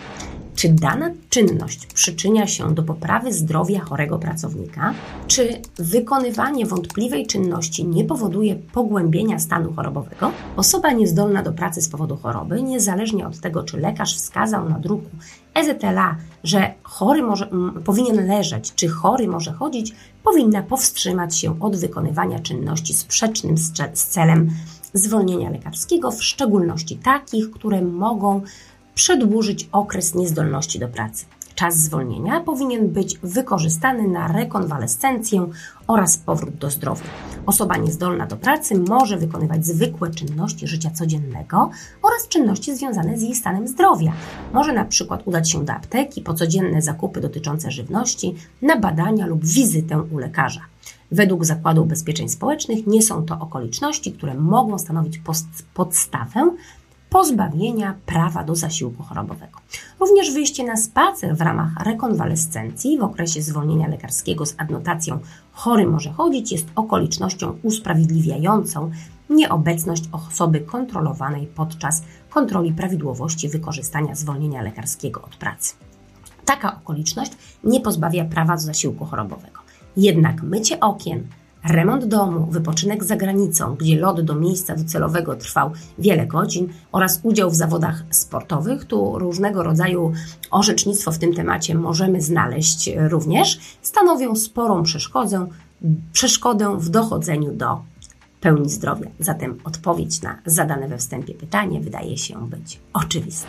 Czy 0.59 0.69
dana 0.69 1.11
czynność 1.31 1.87
przyczynia 1.87 2.47
się 2.47 2.75
do 2.75 2.83
poprawy 2.83 3.33
zdrowia 3.33 3.81
chorego 3.81 4.19
pracownika? 4.19 4.95
Czy 5.27 5.49
wykonywanie 5.77 6.67
wątpliwej 6.67 7.27
czynności 7.27 7.87
nie 7.87 8.05
powoduje 8.05 8.57
pogłębienia 8.57 9.39
stanu 9.39 9.73
chorobowego? 9.73 10.33
Osoba 10.57 10.93
niezdolna 10.93 11.43
do 11.43 11.53
pracy 11.53 11.83
z 11.83 11.89
powodu 11.89 12.17
choroby, 12.17 12.63
niezależnie 12.63 13.27
od 13.27 13.41
tego, 13.41 13.63
czy 13.63 13.81
lekarz 13.81 14.17
wskazał 14.17 14.69
na 14.69 14.79
druku 14.79 15.11
EZTLA, 15.55 16.17
że 16.45 16.75
chory 16.83 17.23
może, 17.23 17.51
m, 17.51 17.83
powinien 17.85 18.27
leżeć, 18.27 18.75
czy 18.75 18.89
chory 18.89 19.29
może 19.29 19.53
chodzić, 19.53 19.95
powinna 20.25 20.63
powstrzymać 20.63 21.37
się 21.37 21.61
od 21.61 21.77
wykonywania 21.77 22.39
czynności 22.39 22.95
sprzecznym 22.95 23.59
z, 23.59 23.73
z 23.95 24.07
celem 24.07 24.51
zwolnienia 24.93 25.51
lekarskiego, 25.51 26.11
w 26.11 26.25
szczególności 26.25 26.97
takich, 26.97 27.51
które 27.51 27.83
mogą 27.83 28.43
przedłużyć 28.99 29.69
okres 29.73 30.15
niezdolności 30.15 30.79
do 30.79 30.89
pracy. 30.89 31.25
Czas 31.55 31.77
zwolnienia 31.77 32.41
powinien 32.41 32.89
być 32.89 33.19
wykorzystany 33.19 34.09
na 34.09 34.29
rekonwalescencję 34.29 35.49
oraz 35.87 36.17
powrót 36.17 36.55
do 36.55 36.71
zdrowia. 36.71 37.05
Osoba 37.47 37.77
niezdolna 37.77 38.27
do 38.27 38.37
pracy 38.37 38.75
może 38.89 39.17
wykonywać 39.17 39.67
zwykłe 39.67 40.11
czynności 40.11 40.67
życia 40.67 40.91
codziennego 40.91 41.71
oraz 42.03 42.29
czynności 42.29 42.77
związane 42.77 43.19
z 43.19 43.23
jej 43.23 43.35
stanem 43.35 43.69
zdrowia. 43.69 44.13
Może 44.53 44.73
na 44.73 44.85
przykład 44.85 45.23
udać 45.25 45.51
się 45.51 45.65
do 45.65 45.73
apteki 45.73 46.23
po 46.23 46.35
codzienne 46.35 46.83
zakupy 46.83 47.21
dotyczące 47.21 47.71
żywności, 47.71 48.35
na 48.63 48.77
badania 48.77 49.27
lub 49.27 49.45
wizytę 49.45 50.03
u 50.13 50.19
lekarza. 50.19 50.61
Według 51.13 51.45
Zakładu 51.45 51.83
Ubezpieczeń 51.83 52.29
Społecznych 52.29 52.87
nie 52.87 53.03
są 53.03 53.25
to 53.25 53.39
okoliczności, 53.39 54.13
które 54.13 54.35
mogą 54.35 54.79
stanowić 54.79 55.21
podstawę 55.75 56.51
pozbawienia 57.11 57.95
prawa 58.07 58.45
do 58.45 58.55
zasiłku 58.55 59.03
chorobowego. 59.03 59.59
Również 60.01 60.33
wyjście 60.33 60.65
na 60.65 60.77
spacer 60.77 61.37
w 61.37 61.41
ramach 61.41 61.71
rekonwalescencji 61.85 62.99
w 62.99 63.03
okresie 63.03 63.43
zwolnienia 63.43 63.89
lekarskiego 63.89 64.47
z 64.47 64.55
adnotacją 64.59 65.19
chory 65.53 65.87
może 65.87 66.13
chodzić 66.13 66.53
jest 66.53 66.67
okolicznością 66.75 67.59
usprawiedliwiającą 67.63 68.91
nieobecność 69.31 70.05
osoby 70.13 70.61
kontrolowanej 70.61 71.47
podczas 71.47 72.03
kontroli 72.31 72.73
prawidłowości 72.73 73.49
wykorzystania 73.49 74.15
zwolnienia 74.15 74.63
lekarskiego 74.63 75.23
od 75.23 75.37
pracy. 75.37 75.75
Taka 76.45 76.77
okoliczność 76.77 77.33
nie 77.65 77.81
pozbawia 77.81 78.25
prawa 78.25 78.55
do 78.55 78.63
zasiłku 78.63 79.05
chorobowego. 79.05 79.61
Jednak 79.97 80.43
mycie 80.43 80.81
okien, 80.81 81.27
remont 81.71 82.05
domu, 82.05 82.47
wypoczynek 82.51 83.05
za 83.05 83.17
granicą, 83.17 83.75
gdzie 83.75 84.01
lot 84.01 84.21
do 84.21 84.35
miejsca 84.35 84.77
docelowego 84.77 85.37
trwał 85.37 85.71
wiele 85.99 86.27
godzin 86.27 86.69
oraz 86.93 87.21
udział 87.23 87.51
w 87.51 87.55
zawodach 87.55 88.05
sportowych, 88.11 88.85
tu 88.85 89.19
różnego 89.19 89.63
rodzaju 89.63 90.13
orzecznictwo 90.51 91.13
w 91.13 91.19
tym 91.19 91.35
temacie 91.35 91.75
możemy 91.75 92.23
znaleźć 92.23 92.91
również, 93.09 93.61
stanowią 93.83 94.37
sporą 94.37 94.83
przeszkodę, 94.83 95.47
przeszkodę 96.13 96.77
w 96.79 96.89
dochodzeniu 96.89 97.53
do 97.53 97.81
pełni 98.41 98.71
zdrowia. 98.71 99.11
Zatem 99.21 99.59
odpowiedź 99.65 100.23
na 100.23 100.39
zadane 100.47 100.89
we 100.89 100.99
wstępie 100.99 101.35
pytanie 101.35 101.81
wydaje 101.81 102.17
się 102.19 102.49
być 102.49 102.81
oczywista. 102.93 103.49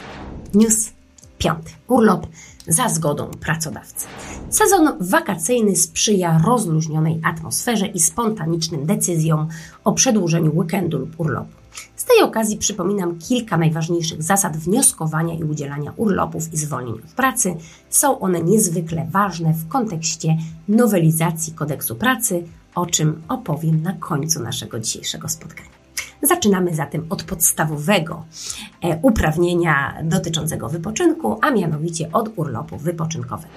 News 0.53 0.98
piąty. 1.39 1.71
Urlop 1.87 2.27
za 2.67 2.89
zgodą 2.89 3.31
pracodawcy. 3.39 4.07
Sezon 4.49 4.97
wakacyjny 4.99 5.75
sprzyja 5.75 6.41
rozluźnionej 6.45 7.21
atmosferze 7.23 7.87
i 7.87 7.99
spontanicznym 7.99 8.85
decyzjom 8.85 9.47
o 9.83 9.93
przedłużeniu 9.93 10.57
weekendu 10.57 10.97
lub 10.99 11.19
urlopu. 11.19 11.51
Z 11.95 12.05
tej 12.05 12.21
okazji 12.21 12.57
przypominam 12.57 13.19
kilka 13.19 13.57
najważniejszych 13.57 14.23
zasad 14.23 14.57
wnioskowania 14.57 15.33
i 15.33 15.43
udzielania 15.43 15.93
urlopów 15.97 16.53
i 16.53 16.57
zwolnień 16.57 16.95
od 16.95 17.11
pracy. 17.11 17.55
Są 17.89 18.19
one 18.19 18.43
niezwykle 18.43 19.07
ważne 19.11 19.53
w 19.53 19.67
kontekście 19.67 20.37
nowelizacji 20.67 21.53
kodeksu 21.53 21.95
pracy, 21.95 22.43
o 22.75 22.85
czym 22.85 23.21
opowiem 23.27 23.81
na 23.81 23.93
końcu 23.93 24.43
naszego 24.43 24.79
dzisiejszego 24.79 25.29
spotkania. 25.29 25.78
Zaczynamy 26.21 26.75
zatem 26.75 27.05
od 27.09 27.23
podstawowego 27.23 28.25
e, 28.83 28.99
uprawnienia 29.01 29.97
dotyczącego 30.03 30.69
wypoczynku, 30.69 31.39
a 31.41 31.51
mianowicie 31.51 32.09
od 32.13 32.29
urlopu 32.35 32.77
wypoczynkowego. 32.77 33.53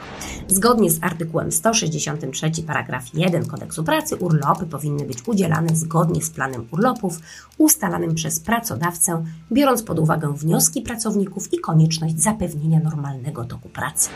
Zgodnie 0.52 0.90
z 0.90 1.02
artykułem 1.02 1.52
163 1.52 2.50
paragraf 2.66 3.04
1 3.14 3.46
Kodeksu 3.46 3.84
Pracy 3.84 4.16
urlopy 4.16 4.66
powinny 4.66 5.04
być 5.04 5.28
udzielane 5.28 5.76
zgodnie 5.76 6.22
z 6.22 6.30
planem 6.30 6.66
urlopów 6.70 7.20
ustalanym 7.58 8.14
przez 8.14 8.40
pracodawcę, 8.40 9.24
biorąc 9.52 9.82
pod 9.82 9.98
uwagę 9.98 10.34
wnioski 10.34 10.82
pracowników 10.82 11.52
i 11.52 11.58
konieczność 11.58 12.20
zapewnienia 12.20 12.80
normalnego 12.80 13.44
toku 13.44 13.68
pracy. 13.68 14.08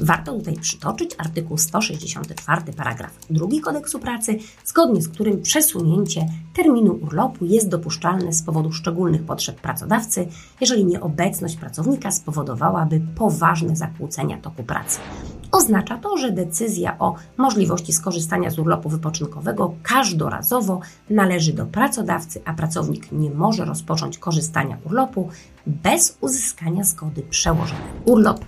Warto 0.00 0.32
tutaj 0.32 0.54
przytoczyć 0.54 1.10
artykuł 1.18 1.58
164 1.58 2.72
paragraf 2.72 3.18
2 3.30 3.46
Kodeksu 3.62 3.98
Pracy, 3.98 4.38
zgodnie 4.64 5.02
z 5.02 5.08
którym 5.08 5.42
przesunięcie 5.42 6.26
terminu 6.54 6.98
urlopu 7.02 7.44
jest 7.44 7.68
dopuszczalne 7.68 8.32
z 8.32 8.42
powodu 8.42 8.72
szczególnych 8.72 9.24
potrzeb 9.24 9.60
pracodawcy, 9.60 10.26
jeżeli 10.60 10.84
nieobecność 10.84 11.56
pracownika 11.56 12.10
spowodowałaby 12.10 13.00
poważne 13.14 13.76
zakłócenia 13.76 14.38
toku 14.38 14.62
pracy. 14.62 14.98
Oznacza 15.52 15.83
to, 15.84 16.16
że 16.16 16.32
decyzja 16.32 16.98
o 16.98 17.14
możliwości 17.36 17.92
skorzystania 17.92 18.50
z 18.50 18.58
urlopu 18.58 18.88
wypoczynkowego 18.88 19.74
każdorazowo 19.82 20.80
należy 21.10 21.52
do 21.52 21.66
pracodawcy, 21.66 22.42
a 22.44 22.54
pracownik 22.54 23.12
nie 23.12 23.30
może 23.30 23.64
rozpocząć 23.64 24.18
korzystania 24.18 24.78
urlopu 24.84 25.28
bez 25.66 26.18
uzyskania 26.20 26.84
zgody 26.84 27.22
przełożonej. 27.22 27.84
Urlop 28.04 28.44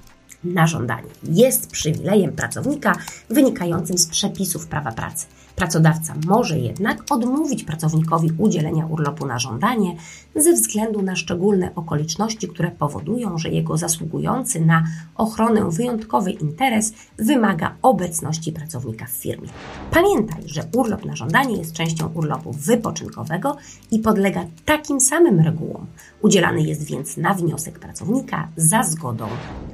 na 0.55 0.67
żądanie 0.67 1.09
jest 1.23 1.71
przywilejem 1.71 2.33
pracownika 2.33 2.93
wynikającym 3.29 3.99
z 3.99 4.07
przepisów 4.07 4.67
prawa 4.67 4.93
pracy. 4.93 5.27
Pracodawca 5.57 6.15
może 6.27 6.59
jednak 6.59 7.05
odmówić 7.11 7.65
pracownikowi 7.65 8.31
udzielenia 8.39 8.87
urlopu 8.87 9.27
na 9.27 9.39
żądanie 9.39 9.97
ze 10.35 10.53
względu 10.53 11.03
na 11.03 11.17
szczególne 11.17 11.75
okoliczności, 11.75 12.49
które 12.49 12.71
powodują, 12.71 13.39
że 13.39 13.49
jego 13.49 13.77
zasługujący 13.77 14.61
na 14.61 14.85
ochronę 15.15 15.71
wyjątkowy 15.71 16.31
interes 16.31 16.93
wymaga 17.19 17.77
obecności 17.83 18.53
pracownika 18.53 19.07
w 19.07 19.11
firmie. 19.11 19.49
Pamiętaj, 19.91 20.43
że 20.47 20.63
urlop 20.77 21.05
na 21.05 21.17
żądanie 21.17 21.57
jest 21.57 21.73
częścią 21.73 22.11
urlopu 22.15 22.53
wypoczynkowego 22.53 23.57
i 23.91 23.99
podlega 23.99 24.45
takim 24.65 25.01
samym 25.01 25.41
regułom. 25.41 25.87
Udzielany 26.27 26.63
jest 26.63 26.83
więc 26.83 27.17
na 27.17 27.35
wniosek 27.35 27.79
pracownika 27.79 28.49
za 28.57 28.83
zgodą 28.83 29.29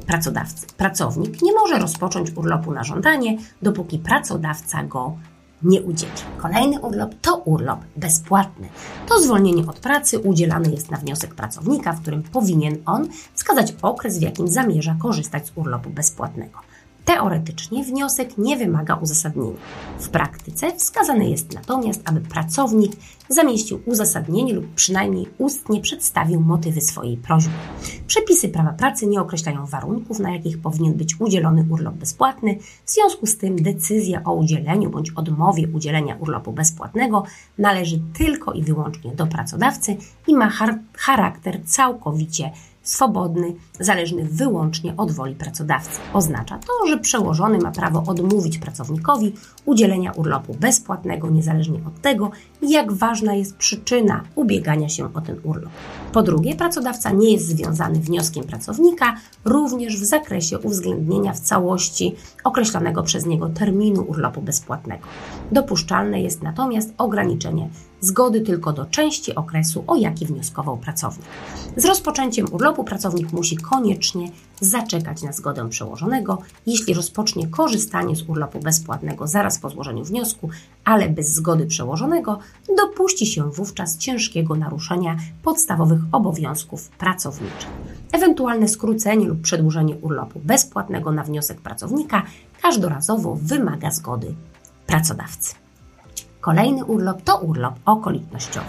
pracodawcy. 0.06 0.66
Pracownik 0.76 1.42
nie 1.42 1.52
może 1.52 1.78
rozpocząć 1.78 2.30
urlopu 2.36 2.72
na 2.72 2.84
żądanie, 2.84 3.38
dopóki 3.62 3.98
pracodawca 3.98 4.84
go 4.84 5.16
nie 5.62 5.82
udzieli. 5.82 6.12
Kolejny 6.38 6.80
urlop 6.80 7.14
to 7.22 7.36
urlop 7.36 7.80
bezpłatny. 7.96 8.68
To 9.08 9.20
zwolnienie 9.20 9.66
od 9.66 9.78
pracy 9.78 10.18
udzielane 10.18 10.70
jest 10.70 10.90
na 10.90 10.96
wniosek 10.96 11.34
pracownika, 11.34 11.92
w 11.92 12.00
którym 12.02 12.22
powinien 12.22 12.76
on 12.86 13.08
wskazać 13.34 13.74
okres, 13.82 14.18
w 14.18 14.22
jakim 14.22 14.48
zamierza 14.48 14.96
korzystać 15.02 15.46
z 15.46 15.52
urlopu 15.54 15.90
bezpłatnego. 15.90 16.58
Teoretycznie 17.04 17.84
wniosek 17.84 18.38
nie 18.38 18.56
wymaga 18.56 18.94
uzasadnienia. 18.94 19.56
W 19.98 20.08
praktyce 20.08 20.76
wskazane 20.76 21.30
jest 21.30 21.54
natomiast, 21.54 22.02
aby 22.04 22.20
pracownik 22.20 22.92
zamieścił 23.28 23.80
uzasadnienie 23.86 24.54
lub 24.54 24.74
przynajmniej 24.74 25.28
ustnie 25.38 25.80
przedstawił 25.80 26.40
motywy 26.40 26.80
swojej 26.80 27.16
prośby. 27.16 27.52
Przepisy 28.06 28.48
prawa 28.48 28.72
pracy 28.72 29.06
nie 29.06 29.20
określają 29.20 29.66
warunków, 29.66 30.18
na 30.18 30.30
jakich 30.30 30.60
powinien 30.60 30.94
być 30.94 31.20
udzielony 31.20 31.66
urlop 31.70 31.94
bezpłatny, 31.94 32.58
w 32.84 32.90
związku 32.90 33.26
z 33.26 33.38
tym 33.38 33.56
decyzja 33.56 34.24
o 34.24 34.34
udzieleniu 34.34 34.90
bądź 34.90 35.10
odmowie 35.10 35.68
udzielenia 35.68 36.16
urlopu 36.20 36.52
bezpłatnego 36.52 37.24
należy 37.58 38.02
tylko 38.18 38.52
i 38.52 38.62
wyłącznie 38.62 39.14
do 39.14 39.26
pracodawcy 39.26 39.96
i 40.26 40.34
ma 40.34 40.52
charakter 40.96 41.60
całkowicie 41.64 42.50
swobodny, 42.82 43.54
zależny 43.84 44.24
wyłącznie 44.24 44.94
od 44.96 45.12
woli 45.12 45.34
pracodawcy. 45.34 46.00
Oznacza 46.12 46.58
to, 46.58 46.88
że 46.88 46.98
przełożony 46.98 47.58
ma 47.58 47.70
prawo 47.70 48.04
odmówić 48.06 48.58
pracownikowi 48.58 49.32
udzielenia 49.64 50.12
urlopu 50.12 50.54
bezpłatnego, 50.60 51.30
niezależnie 51.30 51.80
od 51.86 52.00
tego, 52.00 52.30
jak 52.62 52.92
ważna 52.92 53.34
jest 53.34 53.56
przyczyna 53.56 54.22
ubiegania 54.34 54.88
się 54.88 55.14
o 55.14 55.20
ten 55.20 55.36
urlop. 55.42 55.72
Po 56.12 56.22
drugie, 56.22 56.54
pracodawca 56.54 57.10
nie 57.10 57.32
jest 57.32 57.46
związany 57.46 58.00
wnioskiem 58.00 58.44
pracownika 58.44 59.16
również 59.44 59.96
w 59.96 60.04
zakresie 60.04 60.58
uwzględnienia 60.58 61.32
w 61.32 61.40
całości 61.40 62.14
określonego 62.44 63.02
przez 63.02 63.26
niego 63.26 63.48
terminu 63.48 64.02
urlopu 64.02 64.42
bezpłatnego. 64.42 65.06
Dopuszczalne 65.52 66.22
jest 66.22 66.42
natomiast 66.42 66.94
ograniczenie 66.98 67.68
zgody 68.00 68.40
tylko 68.40 68.72
do 68.72 68.86
części 68.86 69.34
okresu, 69.34 69.84
o 69.86 69.96
jaki 69.96 70.26
wnioskował 70.26 70.78
pracownik. 70.78 71.26
Z 71.76 71.84
rozpoczęciem 71.84 72.46
urlopu 72.52 72.84
pracownik 72.84 73.32
musi 73.32 73.56
koniecznie 73.72 74.30
zaczekać 74.60 75.22
na 75.22 75.32
zgodę 75.32 75.68
przełożonego. 75.68 76.38
Jeśli 76.66 76.94
rozpocznie 76.94 77.48
korzystanie 77.48 78.16
z 78.16 78.22
urlopu 78.28 78.58
bezpłatnego 78.60 79.26
zaraz 79.26 79.58
po 79.58 79.70
złożeniu 79.70 80.04
wniosku, 80.04 80.50
ale 80.84 81.08
bez 81.08 81.34
zgody 81.34 81.66
przełożonego, 81.66 82.38
dopuści 82.76 83.26
się 83.26 83.50
wówczas 83.50 83.98
ciężkiego 83.98 84.54
naruszenia 84.54 85.16
podstawowych 85.42 86.00
obowiązków 86.12 86.88
pracowniczych. 86.88 87.70
Ewentualne 88.12 88.68
skrócenie 88.68 89.26
lub 89.26 89.40
przedłużenie 89.40 89.96
urlopu 89.96 90.40
bezpłatnego 90.44 91.12
na 91.12 91.24
wniosek 91.24 91.60
pracownika 91.60 92.22
każdorazowo 92.62 93.38
wymaga 93.42 93.90
zgody 93.90 94.34
pracodawcy. 94.86 95.54
Kolejny 96.40 96.84
urlop 96.84 97.22
to 97.22 97.38
urlop 97.38 97.74
okolicznościowy. 97.84 98.66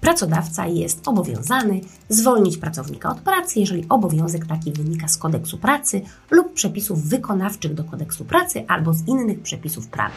Pracodawca 0.00 0.66
jest 0.66 1.08
obowiązany 1.08 1.80
zwolnić 2.08 2.56
pracownika 2.56 3.10
od 3.10 3.20
pracy, 3.20 3.60
jeżeli 3.60 3.86
obowiązek 3.88 4.46
taki 4.46 4.72
wynika 4.72 5.08
z 5.08 5.18
kodeksu 5.18 5.58
pracy 5.58 6.00
lub 6.30 6.52
przepisów 6.52 7.02
wykonawczych 7.02 7.74
do 7.74 7.84
kodeksu 7.84 8.24
pracy 8.24 8.64
albo 8.68 8.94
z 8.94 9.08
innych 9.08 9.40
przepisów 9.40 9.86
prawa. 9.88 10.14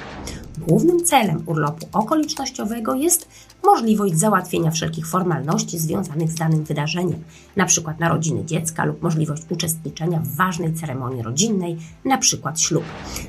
Głównym 0.58 1.06
celem 1.06 1.44
urlopu 1.46 1.88
okolicznościowego 1.94 2.96
jest 2.96 3.28
możliwość 3.64 4.16
załatwienia 4.18 4.72
wszelkich 4.72 5.08
formalności 5.08 5.80
związanych 5.80 6.32
z 6.32 6.36
danym 6.36 6.64
wydarzeniem, 6.64 7.24
np. 7.58 7.94
narodziny 8.00 8.46
dziecka 8.46 8.86
lub 8.86 9.02
możliwość 9.02 9.44
uczestniczenia 9.50 10.20
w 10.20 10.36
ważnej 10.36 10.74
ceremonii 10.74 11.24
rodzinnej, 11.24 11.78
np. 12.06 12.52
ślub. 12.56 12.84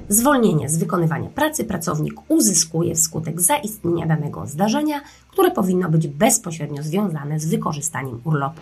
Zwolnienie 0.09 0.69
z 0.69 0.79
wykonywania 0.79 1.29
pracy 1.29 1.65
pracownik 1.65 2.15
uzyskuje 2.29 2.95
wskutek 2.95 3.41
zaistnienia 3.41 4.07
danego 4.07 4.47
zdarzenia, 4.47 5.01
które 5.33 5.51
powinno 5.51 5.89
być 5.89 6.09
bezpośrednio 6.09 6.83
związane 6.83 7.41
z 7.41 7.47
wykorzystaniem 7.47 8.21
urlopu. 8.25 8.61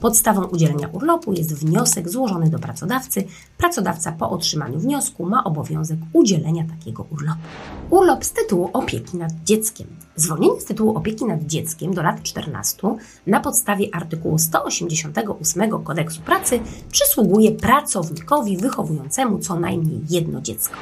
Podstawą 0.00 0.44
udzielenia 0.44 0.88
urlopu 0.92 1.32
jest 1.32 1.54
wniosek 1.54 2.08
złożony 2.08 2.50
do 2.50 2.58
pracodawcy. 2.58 3.24
Pracodawca 3.58 4.12
po 4.12 4.30
otrzymaniu 4.30 4.78
wniosku 4.78 5.26
ma 5.26 5.44
obowiązek 5.44 5.98
udzielenia 6.12 6.64
takiego 6.78 7.06
urlopu. 7.10 7.40
Urlop 7.90 8.24
z 8.24 8.32
tytułu 8.32 8.70
opieki 8.72 9.16
nad 9.16 9.32
dzieckiem. 9.44 9.86
Zwolnienie 10.16 10.60
z 10.60 10.64
tytułu 10.64 10.96
opieki 10.96 11.24
nad 11.24 11.46
dzieckiem 11.46 11.94
do 11.94 12.02
lat 12.02 12.22
14 12.22 12.96
na 13.26 13.40
podstawie 13.40 13.94
artykułu 13.94 14.38
188 14.38 15.84
Kodeksu 15.84 16.20
Pracy 16.20 16.60
przysługuje 16.92 17.52
pracownikowi 17.52 18.56
wychowującemu 18.56 19.38
co 19.38 19.60
najmniej 19.60 20.00
jedno 20.10 20.40
dziecko. 20.40 20.74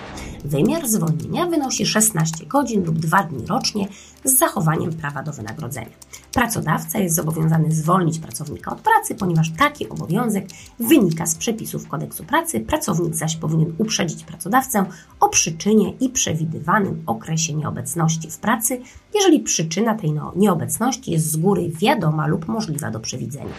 Wymiar 0.45 0.89
zwolnienia 0.89 1.47
wynosi 1.47 1.87
16 1.87 2.47
godzin 2.47 2.85
lub 2.85 2.99
2 2.99 3.23
dni 3.23 3.47
rocznie 3.47 3.89
z 4.25 4.38
zachowaniem 4.38 4.93
prawa 4.93 5.23
do 5.23 5.33
wynagrodzenia. 5.33 5.97
Pracodawca 6.33 6.99
jest 6.99 7.14
zobowiązany 7.14 7.73
zwolnić 7.73 8.19
pracownika 8.19 8.73
od 8.73 8.81
pracy, 8.81 9.14
ponieważ 9.14 9.50
taki 9.50 9.88
obowiązek 9.88 10.47
wynika 10.81 11.26
z 11.26 11.35
przepisów 11.35 11.88
kodeksu 11.88 12.25
pracy. 12.25 12.61
Pracownik 12.61 13.14
zaś 13.14 13.37
powinien 13.37 13.75
uprzedzić 13.79 14.25
pracodawcę 14.25 14.85
o 15.21 15.29
przyczynie 15.29 15.93
i 16.00 16.09
przewidywanym 16.09 17.02
okresie 17.07 17.55
nieobecności 17.55 18.31
w 18.31 18.38
pracy, 18.38 18.81
jeżeli 19.14 19.41
przyczyna 19.41 19.95
tej 19.95 20.12
no, 20.12 20.33
nieobecności 20.37 21.11
jest 21.11 21.31
z 21.31 21.37
góry 21.37 21.69
wiadoma 21.69 22.26
lub 22.26 22.49
możliwa 22.49 22.91
do 22.91 23.00
przewidzenia. 23.00 23.52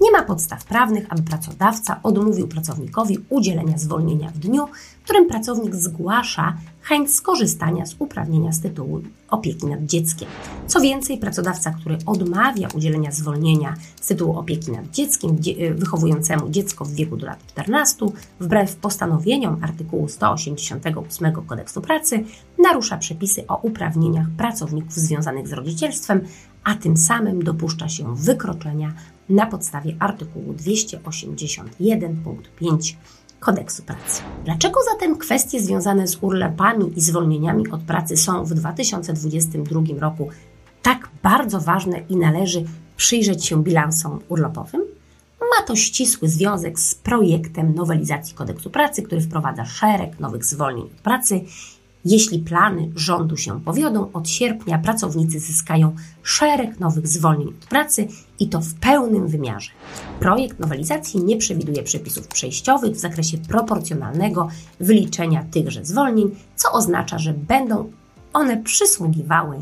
Nie 0.00 0.10
ma 0.10 0.22
podstaw 0.22 0.64
prawnych, 0.64 1.06
aby 1.08 1.22
pracodawca 1.22 2.00
odmówił 2.02 2.48
pracownikowi 2.48 3.18
udzielenia 3.28 3.78
zwolnienia 3.78 4.30
w 4.30 4.38
dniu, 4.38 4.66
w 5.00 5.04
którym 5.04 5.28
pracownik 5.28 5.74
zgłasza 5.74 6.56
chęć 6.84 7.14
skorzystania 7.14 7.86
z 7.86 7.94
uprawnienia 7.98 8.52
z 8.52 8.60
tytułu 8.60 9.02
opieki 9.30 9.66
nad 9.66 9.84
dzieckiem. 9.84 10.28
Co 10.66 10.80
więcej, 10.80 11.18
pracodawca, 11.18 11.70
który 11.70 11.98
odmawia 12.06 12.68
udzielenia 12.74 13.12
zwolnienia 13.12 13.74
z 14.00 14.06
tytułu 14.06 14.38
opieki 14.38 14.70
nad 14.70 14.90
dzieckiem 14.90 15.36
dzie 15.40 15.74
wychowującemu 15.74 16.50
dziecko 16.50 16.84
w 16.84 16.94
wieku 16.94 17.16
do 17.16 17.26
lat 17.26 17.46
14, 17.46 18.06
wbrew 18.40 18.76
postanowieniom 18.76 19.64
artykułu 19.64 20.08
188 20.08 21.32
Kodeksu 21.46 21.80
Pracy, 21.80 22.24
narusza 22.58 22.96
przepisy 22.96 23.46
o 23.46 23.56
uprawnieniach 23.56 24.26
pracowników 24.36 24.92
związanych 24.94 25.48
z 25.48 25.52
rodzicielstwem, 25.52 26.20
a 26.64 26.74
tym 26.74 26.96
samym 26.96 27.44
dopuszcza 27.44 27.88
się 27.88 28.16
wykroczenia 28.16 28.92
na 29.28 29.46
podstawie 29.46 29.96
artykułu 29.98 30.52
281 30.52 32.16
punkt 32.16 32.54
5 32.56 32.96
kodeksu 33.44 33.82
pracy. 33.82 34.22
Dlaczego 34.44 34.80
zatem 34.92 35.18
kwestie 35.18 35.60
związane 35.60 36.08
z 36.08 36.18
urlopami 36.20 36.98
i 36.98 37.00
zwolnieniami 37.00 37.68
od 37.70 37.80
pracy 37.82 38.16
są 38.16 38.44
w 38.44 38.54
2022 38.54 39.80
roku 40.00 40.28
tak 40.82 41.08
bardzo 41.22 41.60
ważne 41.60 41.98
i 42.08 42.16
należy 42.16 42.64
przyjrzeć 42.96 43.46
się 43.46 43.62
bilansom 43.62 44.20
urlopowym? 44.28 44.80
Ma 45.40 45.66
to 45.66 45.76
ścisły 45.76 46.28
związek 46.28 46.80
z 46.80 46.94
projektem 46.94 47.74
nowelizacji 47.74 48.34
kodeksu 48.34 48.70
pracy, 48.70 49.02
który 49.02 49.20
wprowadza 49.20 49.64
szereg 49.64 50.20
nowych 50.20 50.44
zwolnień 50.44 50.84
od 50.84 51.00
pracy 51.00 51.40
jeśli 52.04 52.38
plany 52.38 52.90
rządu 52.96 53.36
się 53.36 53.60
powiodą, 53.60 54.12
od 54.12 54.28
sierpnia 54.28 54.78
pracownicy 54.78 55.40
zyskają 55.40 55.94
szereg 56.22 56.80
nowych 56.80 57.08
zwolnień 57.08 57.48
od 57.48 57.66
pracy 57.66 58.08
i 58.40 58.48
to 58.48 58.60
w 58.60 58.74
pełnym 58.74 59.28
wymiarze. 59.28 59.70
Projekt 60.20 60.60
nowelizacji 60.60 61.24
nie 61.24 61.36
przewiduje 61.36 61.82
przepisów 61.82 62.28
przejściowych 62.28 62.92
w 62.94 62.98
zakresie 62.98 63.38
proporcjonalnego 63.38 64.48
wyliczenia 64.80 65.44
tychże 65.50 65.84
zwolnień, 65.84 66.30
co 66.56 66.72
oznacza, 66.72 67.18
że 67.18 67.32
będą 67.32 67.90
one 68.32 68.62
przysługiwały 68.62 69.56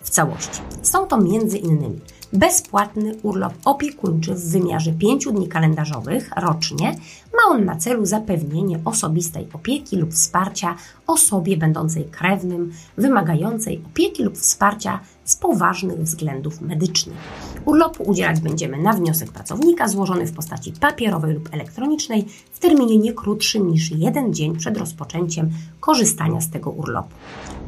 w 0.00 0.10
całości. 0.10 0.60
Są 0.82 1.06
to 1.06 1.20
między 1.20 1.58
innymi 1.58 2.00
bezpłatny 2.32 3.14
urlop 3.22 3.54
opiekuńczy 3.64 4.34
w 4.34 4.50
wymiarze 4.50 4.92
5 4.92 5.24
dni 5.24 5.48
kalendarzowych 5.48 6.30
rocznie. 6.36 6.96
Ma 7.32 7.54
on 7.54 7.64
na 7.64 7.76
celu 7.76 8.06
zapewnienie 8.06 8.80
osobistej 8.84 9.48
opieki 9.52 9.96
lub 9.96 10.12
wsparcia 10.12 10.76
osobie 11.06 11.56
będącej 11.56 12.04
krewnym, 12.04 12.72
wymagającej 12.96 13.82
opieki 13.86 14.24
lub 14.24 14.38
wsparcia 14.38 15.00
z 15.24 15.36
poważnych 15.36 16.02
względów 16.02 16.60
medycznych. 16.60 17.16
Urlopu 17.64 18.02
udzielać 18.02 18.40
będziemy 18.40 18.82
na 18.82 18.92
wniosek 18.92 19.30
pracownika 19.30 19.88
złożony 19.88 20.26
w 20.26 20.32
postaci 20.32 20.72
papierowej 20.72 21.34
lub 21.34 21.54
elektronicznej 21.54 22.26
w 22.52 22.58
terminie 22.58 22.98
nie 22.98 23.12
krótszym 23.12 23.70
niż 23.70 23.90
jeden 23.90 24.34
dzień 24.34 24.56
przed 24.56 24.76
rozpoczęciem 24.76 25.50
korzystania 25.80 26.40
z 26.40 26.50
tego 26.50 26.70
urlopu. 26.70 27.14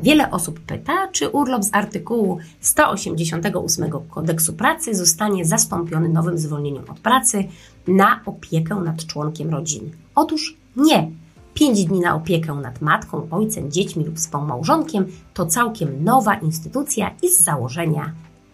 Wiele 0.02 0.30
osób 0.30 0.60
pyta, 0.60 1.08
czy 1.12 1.28
urlop 1.28 1.64
z 1.64 1.70
artykułu 1.72 2.38
188 2.60 3.90
Kodeksu 4.10 4.52
Pracy 4.52 4.94
zostanie 4.94 5.44
zastąpiony 5.44 6.08
nowym 6.08 6.38
zwolnieniem 6.38 6.84
od 6.90 7.00
pracy 7.00 7.44
na 7.88 8.20
opiekę 8.26 8.74
nad 8.74 9.06
członkiem 9.06 9.50
rodziny. 9.50 9.90
Otóż 10.14 10.56
nie. 10.76 11.10
5 11.54 11.84
dni 11.84 12.00
na 12.00 12.14
opiekę 12.14 12.54
nad 12.54 12.80
matką, 12.80 13.26
ojcem, 13.30 13.72
dziećmi 13.72 14.04
lub 14.04 14.16
współmałżonkiem 14.16 15.06
to 15.34 15.46
całkiem 15.46 16.04
nowa 16.04 16.34
instytucja 16.34 17.10
i 17.22 17.28
z 17.28 17.44
założenia 17.44 18.12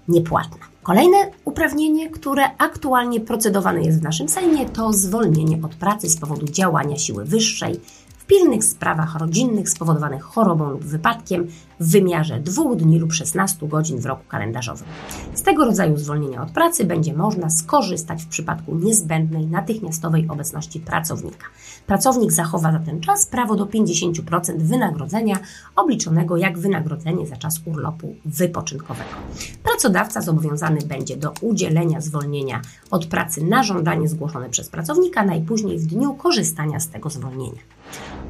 niepłatna. 0.08 0.66
Kolejne 0.82 1.16
uprawnienie, 1.44 2.10
które 2.10 2.56
aktualnie 2.58 3.20
procedowane 3.20 3.82
jest 3.82 4.00
w 4.00 4.02
naszym 4.02 4.28
Sejmie, 4.28 4.66
to 4.66 4.92
zwolnienie 4.92 5.58
od 5.62 5.74
pracy 5.74 6.08
z 6.08 6.16
powodu 6.16 6.46
działania 6.46 6.96
siły 6.96 7.24
wyższej 7.24 7.80
pilnych 8.26 8.64
sprawach 8.64 9.16
rodzinnych 9.18 9.68
spowodowanych 9.68 10.22
chorobą 10.22 10.70
lub 10.70 10.84
wypadkiem 10.84 11.46
w 11.80 11.90
wymiarze 11.90 12.40
dwóch 12.40 12.76
dni 12.76 12.98
lub 12.98 13.12
16 13.12 13.68
godzin 13.68 14.00
w 14.00 14.06
roku 14.06 14.24
kalendarzowym. 14.28 14.88
Z 15.34 15.42
tego 15.42 15.64
rodzaju 15.64 15.96
zwolnienia 15.96 16.42
od 16.42 16.50
pracy 16.50 16.84
będzie 16.84 17.14
można 17.14 17.50
skorzystać 17.50 18.22
w 18.22 18.26
przypadku 18.26 18.74
niezbędnej 18.74 19.46
natychmiastowej 19.46 20.28
obecności 20.28 20.80
pracownika. 20.80 21.46
Pracownik 21.86 22.32
zachowa 22.32 22.72
za 22.72 22.78
ten 22.78 23.00
czas 23.00 23.26
prawo 23.26 23.56
do 23.56 23.66
50% 23.66 24.58
wynagrodzenia 24.58 25.36
obliczonego 25.76 26.36
jak 26.36 26.58
wynagrodzenie 26.58 27.26
za 27.26 27.36
czas 27.36 27.60
urlopu 27.64 28.14
wypoczynkowego. 28.24 29.10
Pracodawca 29.62 30.20
zobowiązany 30.20 30.78
będzie 30.86 31.16
do 31.16 31.32
udzielenia 31.40 32.00
zwolnienia 32.00 32.60
od 32.90 33.06
pracy 33.06 33.44
na 33.44 33.62
żądanie 33.62 34.08
zgłoszone 34.08 34.50
przez 34.50 34.68
pracownika 34.68 35.24
najpóźniej 35.24 35.78
w 35.78 35.86
dniu 35.86 36.14
korzystania 36.14 36.80
z 36.80 36.88
tego 36.88 37.10
zwolnienia. 37.10 37.75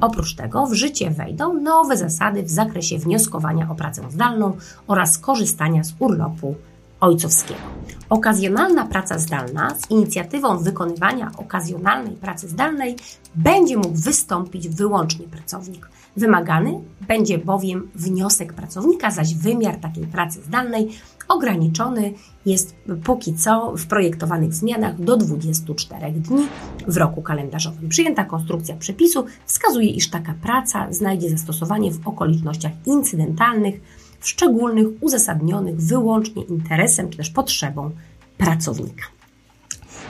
Oprócz 0.01 0.35
tego 0.35 0.67
w 0.67 0.73
życie 0.73 1.11
wejdą 1.11 1.55
nowe 1.55 1.97
zasady 1.97 2.43
w 2.43 2.51
zakresie 2.51 2.99
wnioskowania 2.99 3.71
o 3.71 3.75
pracę 3.75 4.03
zdalną 4.11 4.57
oraz 4.87 5.19
korzystania 5.19 5.85
z 5.85 5.95
urlopu 5.99 6.55
ojcowskiego. 7.01 7.61
Okazjonalna 8.11 8.87
praca 8.87 9.19
zdalna 9.19 9.75
z 9.75 9.91
inicjatywą 9.91 10.59
wykonywania 10.59 11.33
okazjonalnej 11.37 12.17
pracy 12.17 12.49
zdalnej 12.49 12.97
będzie 13.35 13.77
mógł 13.77 13.95
wystąpić 13.97 14.69
wyłącznie 14.69 15.27
pracownik. 15.27 15.89
Wymagany 16.17 16.81
będzie 17.09 17.39
bowiem 17.39 17.89
wniosek 17.95 18.53
pracownika, 18.53 19.11
zaś 19.11 19.35
wymiar 19.35 19.77
takiej 19.77 20.07
pracy 20.07 20.43
zdalnej 20.43 20.89
ograniczony 21.29 22.13
jest 22.47 22.75
póki 23.05 23.35
co 23.35 23.73
w 23.77 23.87
projektowanych 23.87 24.55
zmianach 24.55 25.01
do 25.01 25.17
24 25.17 26.13
dni 26.13 26.47
w 26.89 26.97
roku 26.97 27.23
kalendarzowym. 27.23 27.89
Przyjęta 27.89 28.25
konstrukcja 28.25 28.77
przepisu 28.77 29.25
wskazuje, 29.47 29.91
iż 29.91 30.11
taka 30.11 30.35
praca 30.43 30.93
znajdzie 30.93 31.31
zastosowanie 31.31 31.93
w 31.93 32.09
okolicznościach 32.09 32.73
incydentalnych, 32.87 33.81
szczególnych, 34.29 34.87
uzasadnionych 35.01 35.77
wyłącznie 35.77 36.43
interesem 36.43 37.11
czy 37.11 37.17
też 37.17 37.31
potrzebą 37.31 37.91
pracownika. 38.39 39.05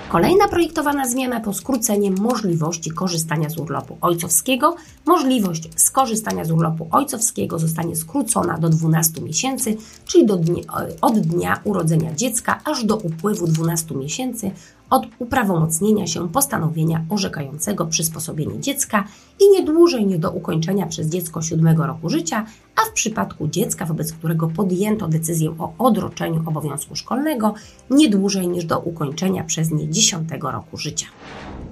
Kolejna 0.09 0.49
projektowana 0.49 1.09
zmiana 1.09 1.41
to 1.41 1.53
skrócenie 1.53 2.11
możliwości 2.11 2.91
korzystania 2.91 3.51
z 3.51 3.59
urlopu 3.59 3.99
ojcowskiego. 4.01 4.77
Możliwość 5.07 5.69
skorzystania 5.77 6.45
z 6.45 6.51
urlopu 6.51 6.89
ojcowskiego 6.91 7.59
zostanie 7.59 7.97
skrócona 7.97 8.59
do 8.59 8.69
12 8.69 9.21
miesięcy, 9.21 9.77
czyli 10.05 10.27
do 10.27 10.37
dni, 10.37 10.65
od 11.01 11.19
dnia 11.19 11.61
urodzenia 11.65 12.15
dziecka 12.15 12.61
aż 12.65 12.85
do 12.85 12.97
upływu 12.97 13.47
12 13.47 13.95
miesięcy 13.95 14.51
od 14.91 15.07
uprawomocnienia 15.19 16.07
się 16.07 16.29
postanowienia 16.29 17.05
orzekającego 17.09 17.87
przysposobienie 17.87 18.61
dziecka 18.61 19.05
i 19.41 19.51
nie 19.51 19.65
dłużej 19.65 20.07
niż 20.07 20.19
do 20.19 20.31
ukończenia 20.31 20.87
przez 20.87 21.09
dziecko 21.09 21.43
siódmego 21.43 21.87
roku 21.87 22.09
życia, 22.09 22.47
a 22.77 22.91
w 22.91 22.93
przypadku 22.93 23.49
dziecka, 23.49 23.87
wobec 23.87 24.13
którego 24.13 24.49
podjęto 24.49 25.09
decyzję 25.09 25.55
o 25.59 25.73
odroczeniu 25.79 26.43
obowiązku 26.47 26.97
szkolnego, 26.97 27.55
nie 27.91 28.09
dłużej 28.09 28.49
niż 28.49 28.65
do 28.65 28.79
ukończenia 28.79 29.45
przez 29.45 29.71
nie 29.71 29.89
dziesiątego 29.89 30.51
roku 30.51 30.77
życia. 30.77 31.07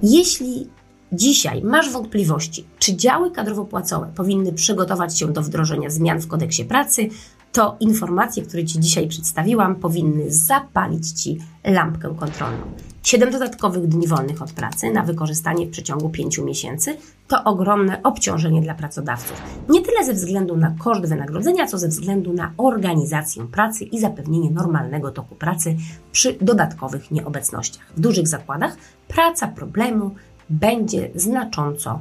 Jeśli 0.03 0.69
dzisiaj 1.13 1.63
masz 1.63 1.91
wątpliwości, 1.91 2.65
czy 2.79 2.97
działy 2.97 3.31
kadrowo-płacowe 3.31 4.07
powinny 4.15 4.53
przygotować 4.53 5.19
się 5.19 5.33
do 5.33 5.43
wdrożenia 5.43 5.91
zmian 5.91 6.21
w 6.21 6.27
kodeksie 6.27 6.65
pracy, 6.65 7.09
to 7.53 7.77
informacje, 7.81 8.43
które 8.43 8.65
Ci 8.65 8.81
dzisiaj 8.81 9.09
przedstawiłam, 9.09 9.77
powinny 9.77 10.33
zapalić 10.33 11.11
Ci 11.11 11.39
lampkę 11.65 12.15
kontrolną. 12.19 12.94
7 13.05 13.31
dodatkowych 13.31 13.87
dni 13.87 14.07
wolnych 14.07 14.43
od 14.43 14.53
pracy 14.53 14.91
na 14.91 15.03
wykorzystanie 15.03 15.67
w 15.67 15.71
przeciągu 15.71 16.11
5 16.11 16.39
miesięcy 16.39 16.97
to 17.29 17.45
ogromne 17.45 18.03
obciążenie 18.03 18.63
dla 18.63 18.75
pracodawców. 18.75 19.43
Nie 19.69 19.83
tyle 19.83 20.05
ze 20.05 20.13
względu 20.13 20.57
na 20.57 20.75
koszt 20.79 21.07
wynagrodzenia, 21.07 21.67
co 21.67 21.79
ze 21.79 21.89
względu 21.89 22.33
na 22.33 22.53
organizację 22.57 23.47
pracy 23.47 23.85
i 23.85 24.01
zapewnienie 24.01 24.51
normalnego 24.51 25.11
toku 25.11 25.35
pracy 25.35 25.77
przy 26.13 26.37
dodatkowych 26.41 27.11
nieobecnościach. 27.11 27.87
W 27.97 28.01
dużych 28.01 28.29
zakładach 28.29 28.77
praca 29.09 29.49
problemu 29.49 30.15
będzie 30.51 31.11
znacząco 31.15 32.01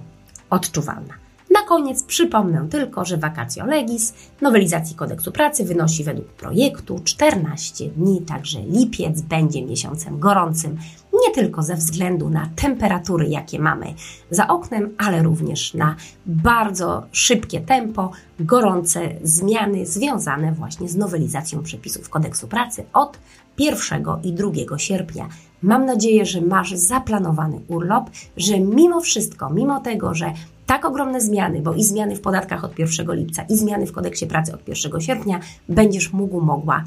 odczuwalna. 0.49 1.22
Na 1.53 1.61
koniec 1.67 2.03
przypomnę 2.03 2.67
tylko, 2.69 3.05
że 3.05 3.17
vacatio 3.17 3.65
legis 3.65 4.13
nowelizacji 4.41 4.95
kodeksu 4.95 5.31
pracy 5.31 5.65
wynosi 5.65 6.03
według 6.03 6.27
projektu 6.27 6.99
14 7.03 7.89
dni, 7.89 8.21
także 8.21 8.59
lipiec 8.61 9.21
będzie 9.21 9.65
miesiącem 9.65 10.19
gorącym, 10.19 10.77
nie 11.13 11.33
tylko 11.33 11.63
ze 11.63 11.75
względu 11.75 12.29
na 12.29 12.49
temperatury, 12.55 13.27
jakie 13.27 13.59
mamy 13.59 13.93
za 14.31 14.47
oknem, 14.47 14.89
ale 14.97 15.23
również 15.23 15.73
na 15.73 15.95
bardzo 16.25 17.03
szybkie 17.11 17.61
tempo, 17.61 18.11
gorące 18.39 19.09
zmiany 19.23 19.85
związane 19.85 20.51
właśnie 20.51 20.89
z 20.89 20.95
nowelizacją 20.95 21.63
przepisów 21.63 22.09
kodeksu 22.09 22.47
pracy 22.47 22.83
od 22.93 23.17
1 23.57 24.05
i 24.23 24.33
2 24.33 24.77
sierpnia. 24.77 25.29
Mam 25.61 25.85
nadzieję, 25.85 26.25
że 26.25 26.41
masz 26.41 26.73
zaplanowany 26.73 27.59
urlop, 27.67 28.09
że 28.37 28.59
mimo 28.59 29.01
wszystko, 29.01 29.49
mimo 29.49 29.79
tego, 29.79 30.13
że 30.13 30.33
tak 30.65 30.85
ogromne 30.85 31.21
zmiany, 31.21 31.61
bo 31.61 31.73
i 31.73 31.83
zmiany 31.83 32.15
w 32.15 32.21
podatkach 32.21 32.63
od 32.63 32.79
1 32.79 33.15
lipca, 33.15 33.43
i 33.49 33.57
zmiany 33.57 33.85
w 33.85 33.91
kodeksie 33.91 34.27
pracy 34.27 34.53
od 34.53 34.67
1 34.67 35.01
sierpnia, 35.01 35.39
będziesz 35.69 36.13
mógł, 36.13 36.41
mogła 36.41 36.83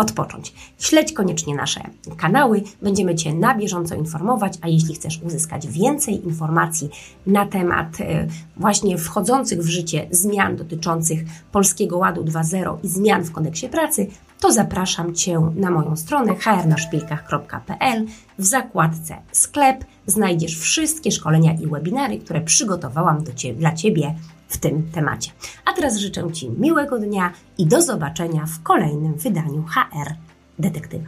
odpocząć. 0.00 0.54
Śledź 0.78 1.12
koniecznie 1.12 1.54
nasze 1.54 1.80
kanały, 2.16 2.62
będziemy 2.82 3.14
Cię 3.14 3.34
na 3.34 3.54
bieżąco 3.54 3.94
informować, 3.94 4.58
a 4.60 4.68
jeśli 4.68 4.94
chcesz 4.94 5.20
uzyskać 5.22 5.68
więcej 5.68 6.24
informacji 6.24 6.90
na 7.26 7.46
temat 7.46 8.00
e, 8.00 8.26
właśnie 8.56 8.98
wchodzących 8.98 9.62
w 9.62 9.66
życie 9.66 10.06
zmian 10.10 10.56
dotyczących 10.56 11.20
Polskiego 11.52 11.98
Ładu 11.98 12.24
2.0 12.24 12.76
i 12.82 12.88
zmian 12.88 13.24
w 13.24 13.32
kodeksie 13.32 13.68
pracy, 13.68 14.06
to 14.40 14.52
zapraszam 14.52 15.14
Cię 15.14 15.50
na 15.54 15.70
moją 15.70 15.96
stronę 15.96 16.34
hrnaszpilkach.pl. 16.34 18.06
W 18.38 18.44
zakładce 18.44 19.16
sklep 19.32 19.84
znajdziesz 20.06 20.58
wszystkie 20.58 21.12
szkolenia 21.12 21.52
i 21.52 21.66
webinary, 21.66 22.18
które 22.18 22.40
przygotowałam 22.40 23.24
do 23.24 23.32
dla 23.54 23.74
Ciebie 23.74 24.14
w 24.50 24.58
tym 24.58 24.90
temacie. 24.92 25.30
A 25.64 25.72
teraz 25.72 25.96
życzę 25.96 26.32
Ci 26.32 26.50
miłego 26.50 26.98
dnia 26.98 27.32
i 27.58 27.66
do 27.66 27.82
zobaczenia 27.82 28.46
w 28.46 28.62
kolejnym 28.62 29.14
wydaniu 29.14 29.64
HR 29.68 30.14
Detektywa. 30.58 31.06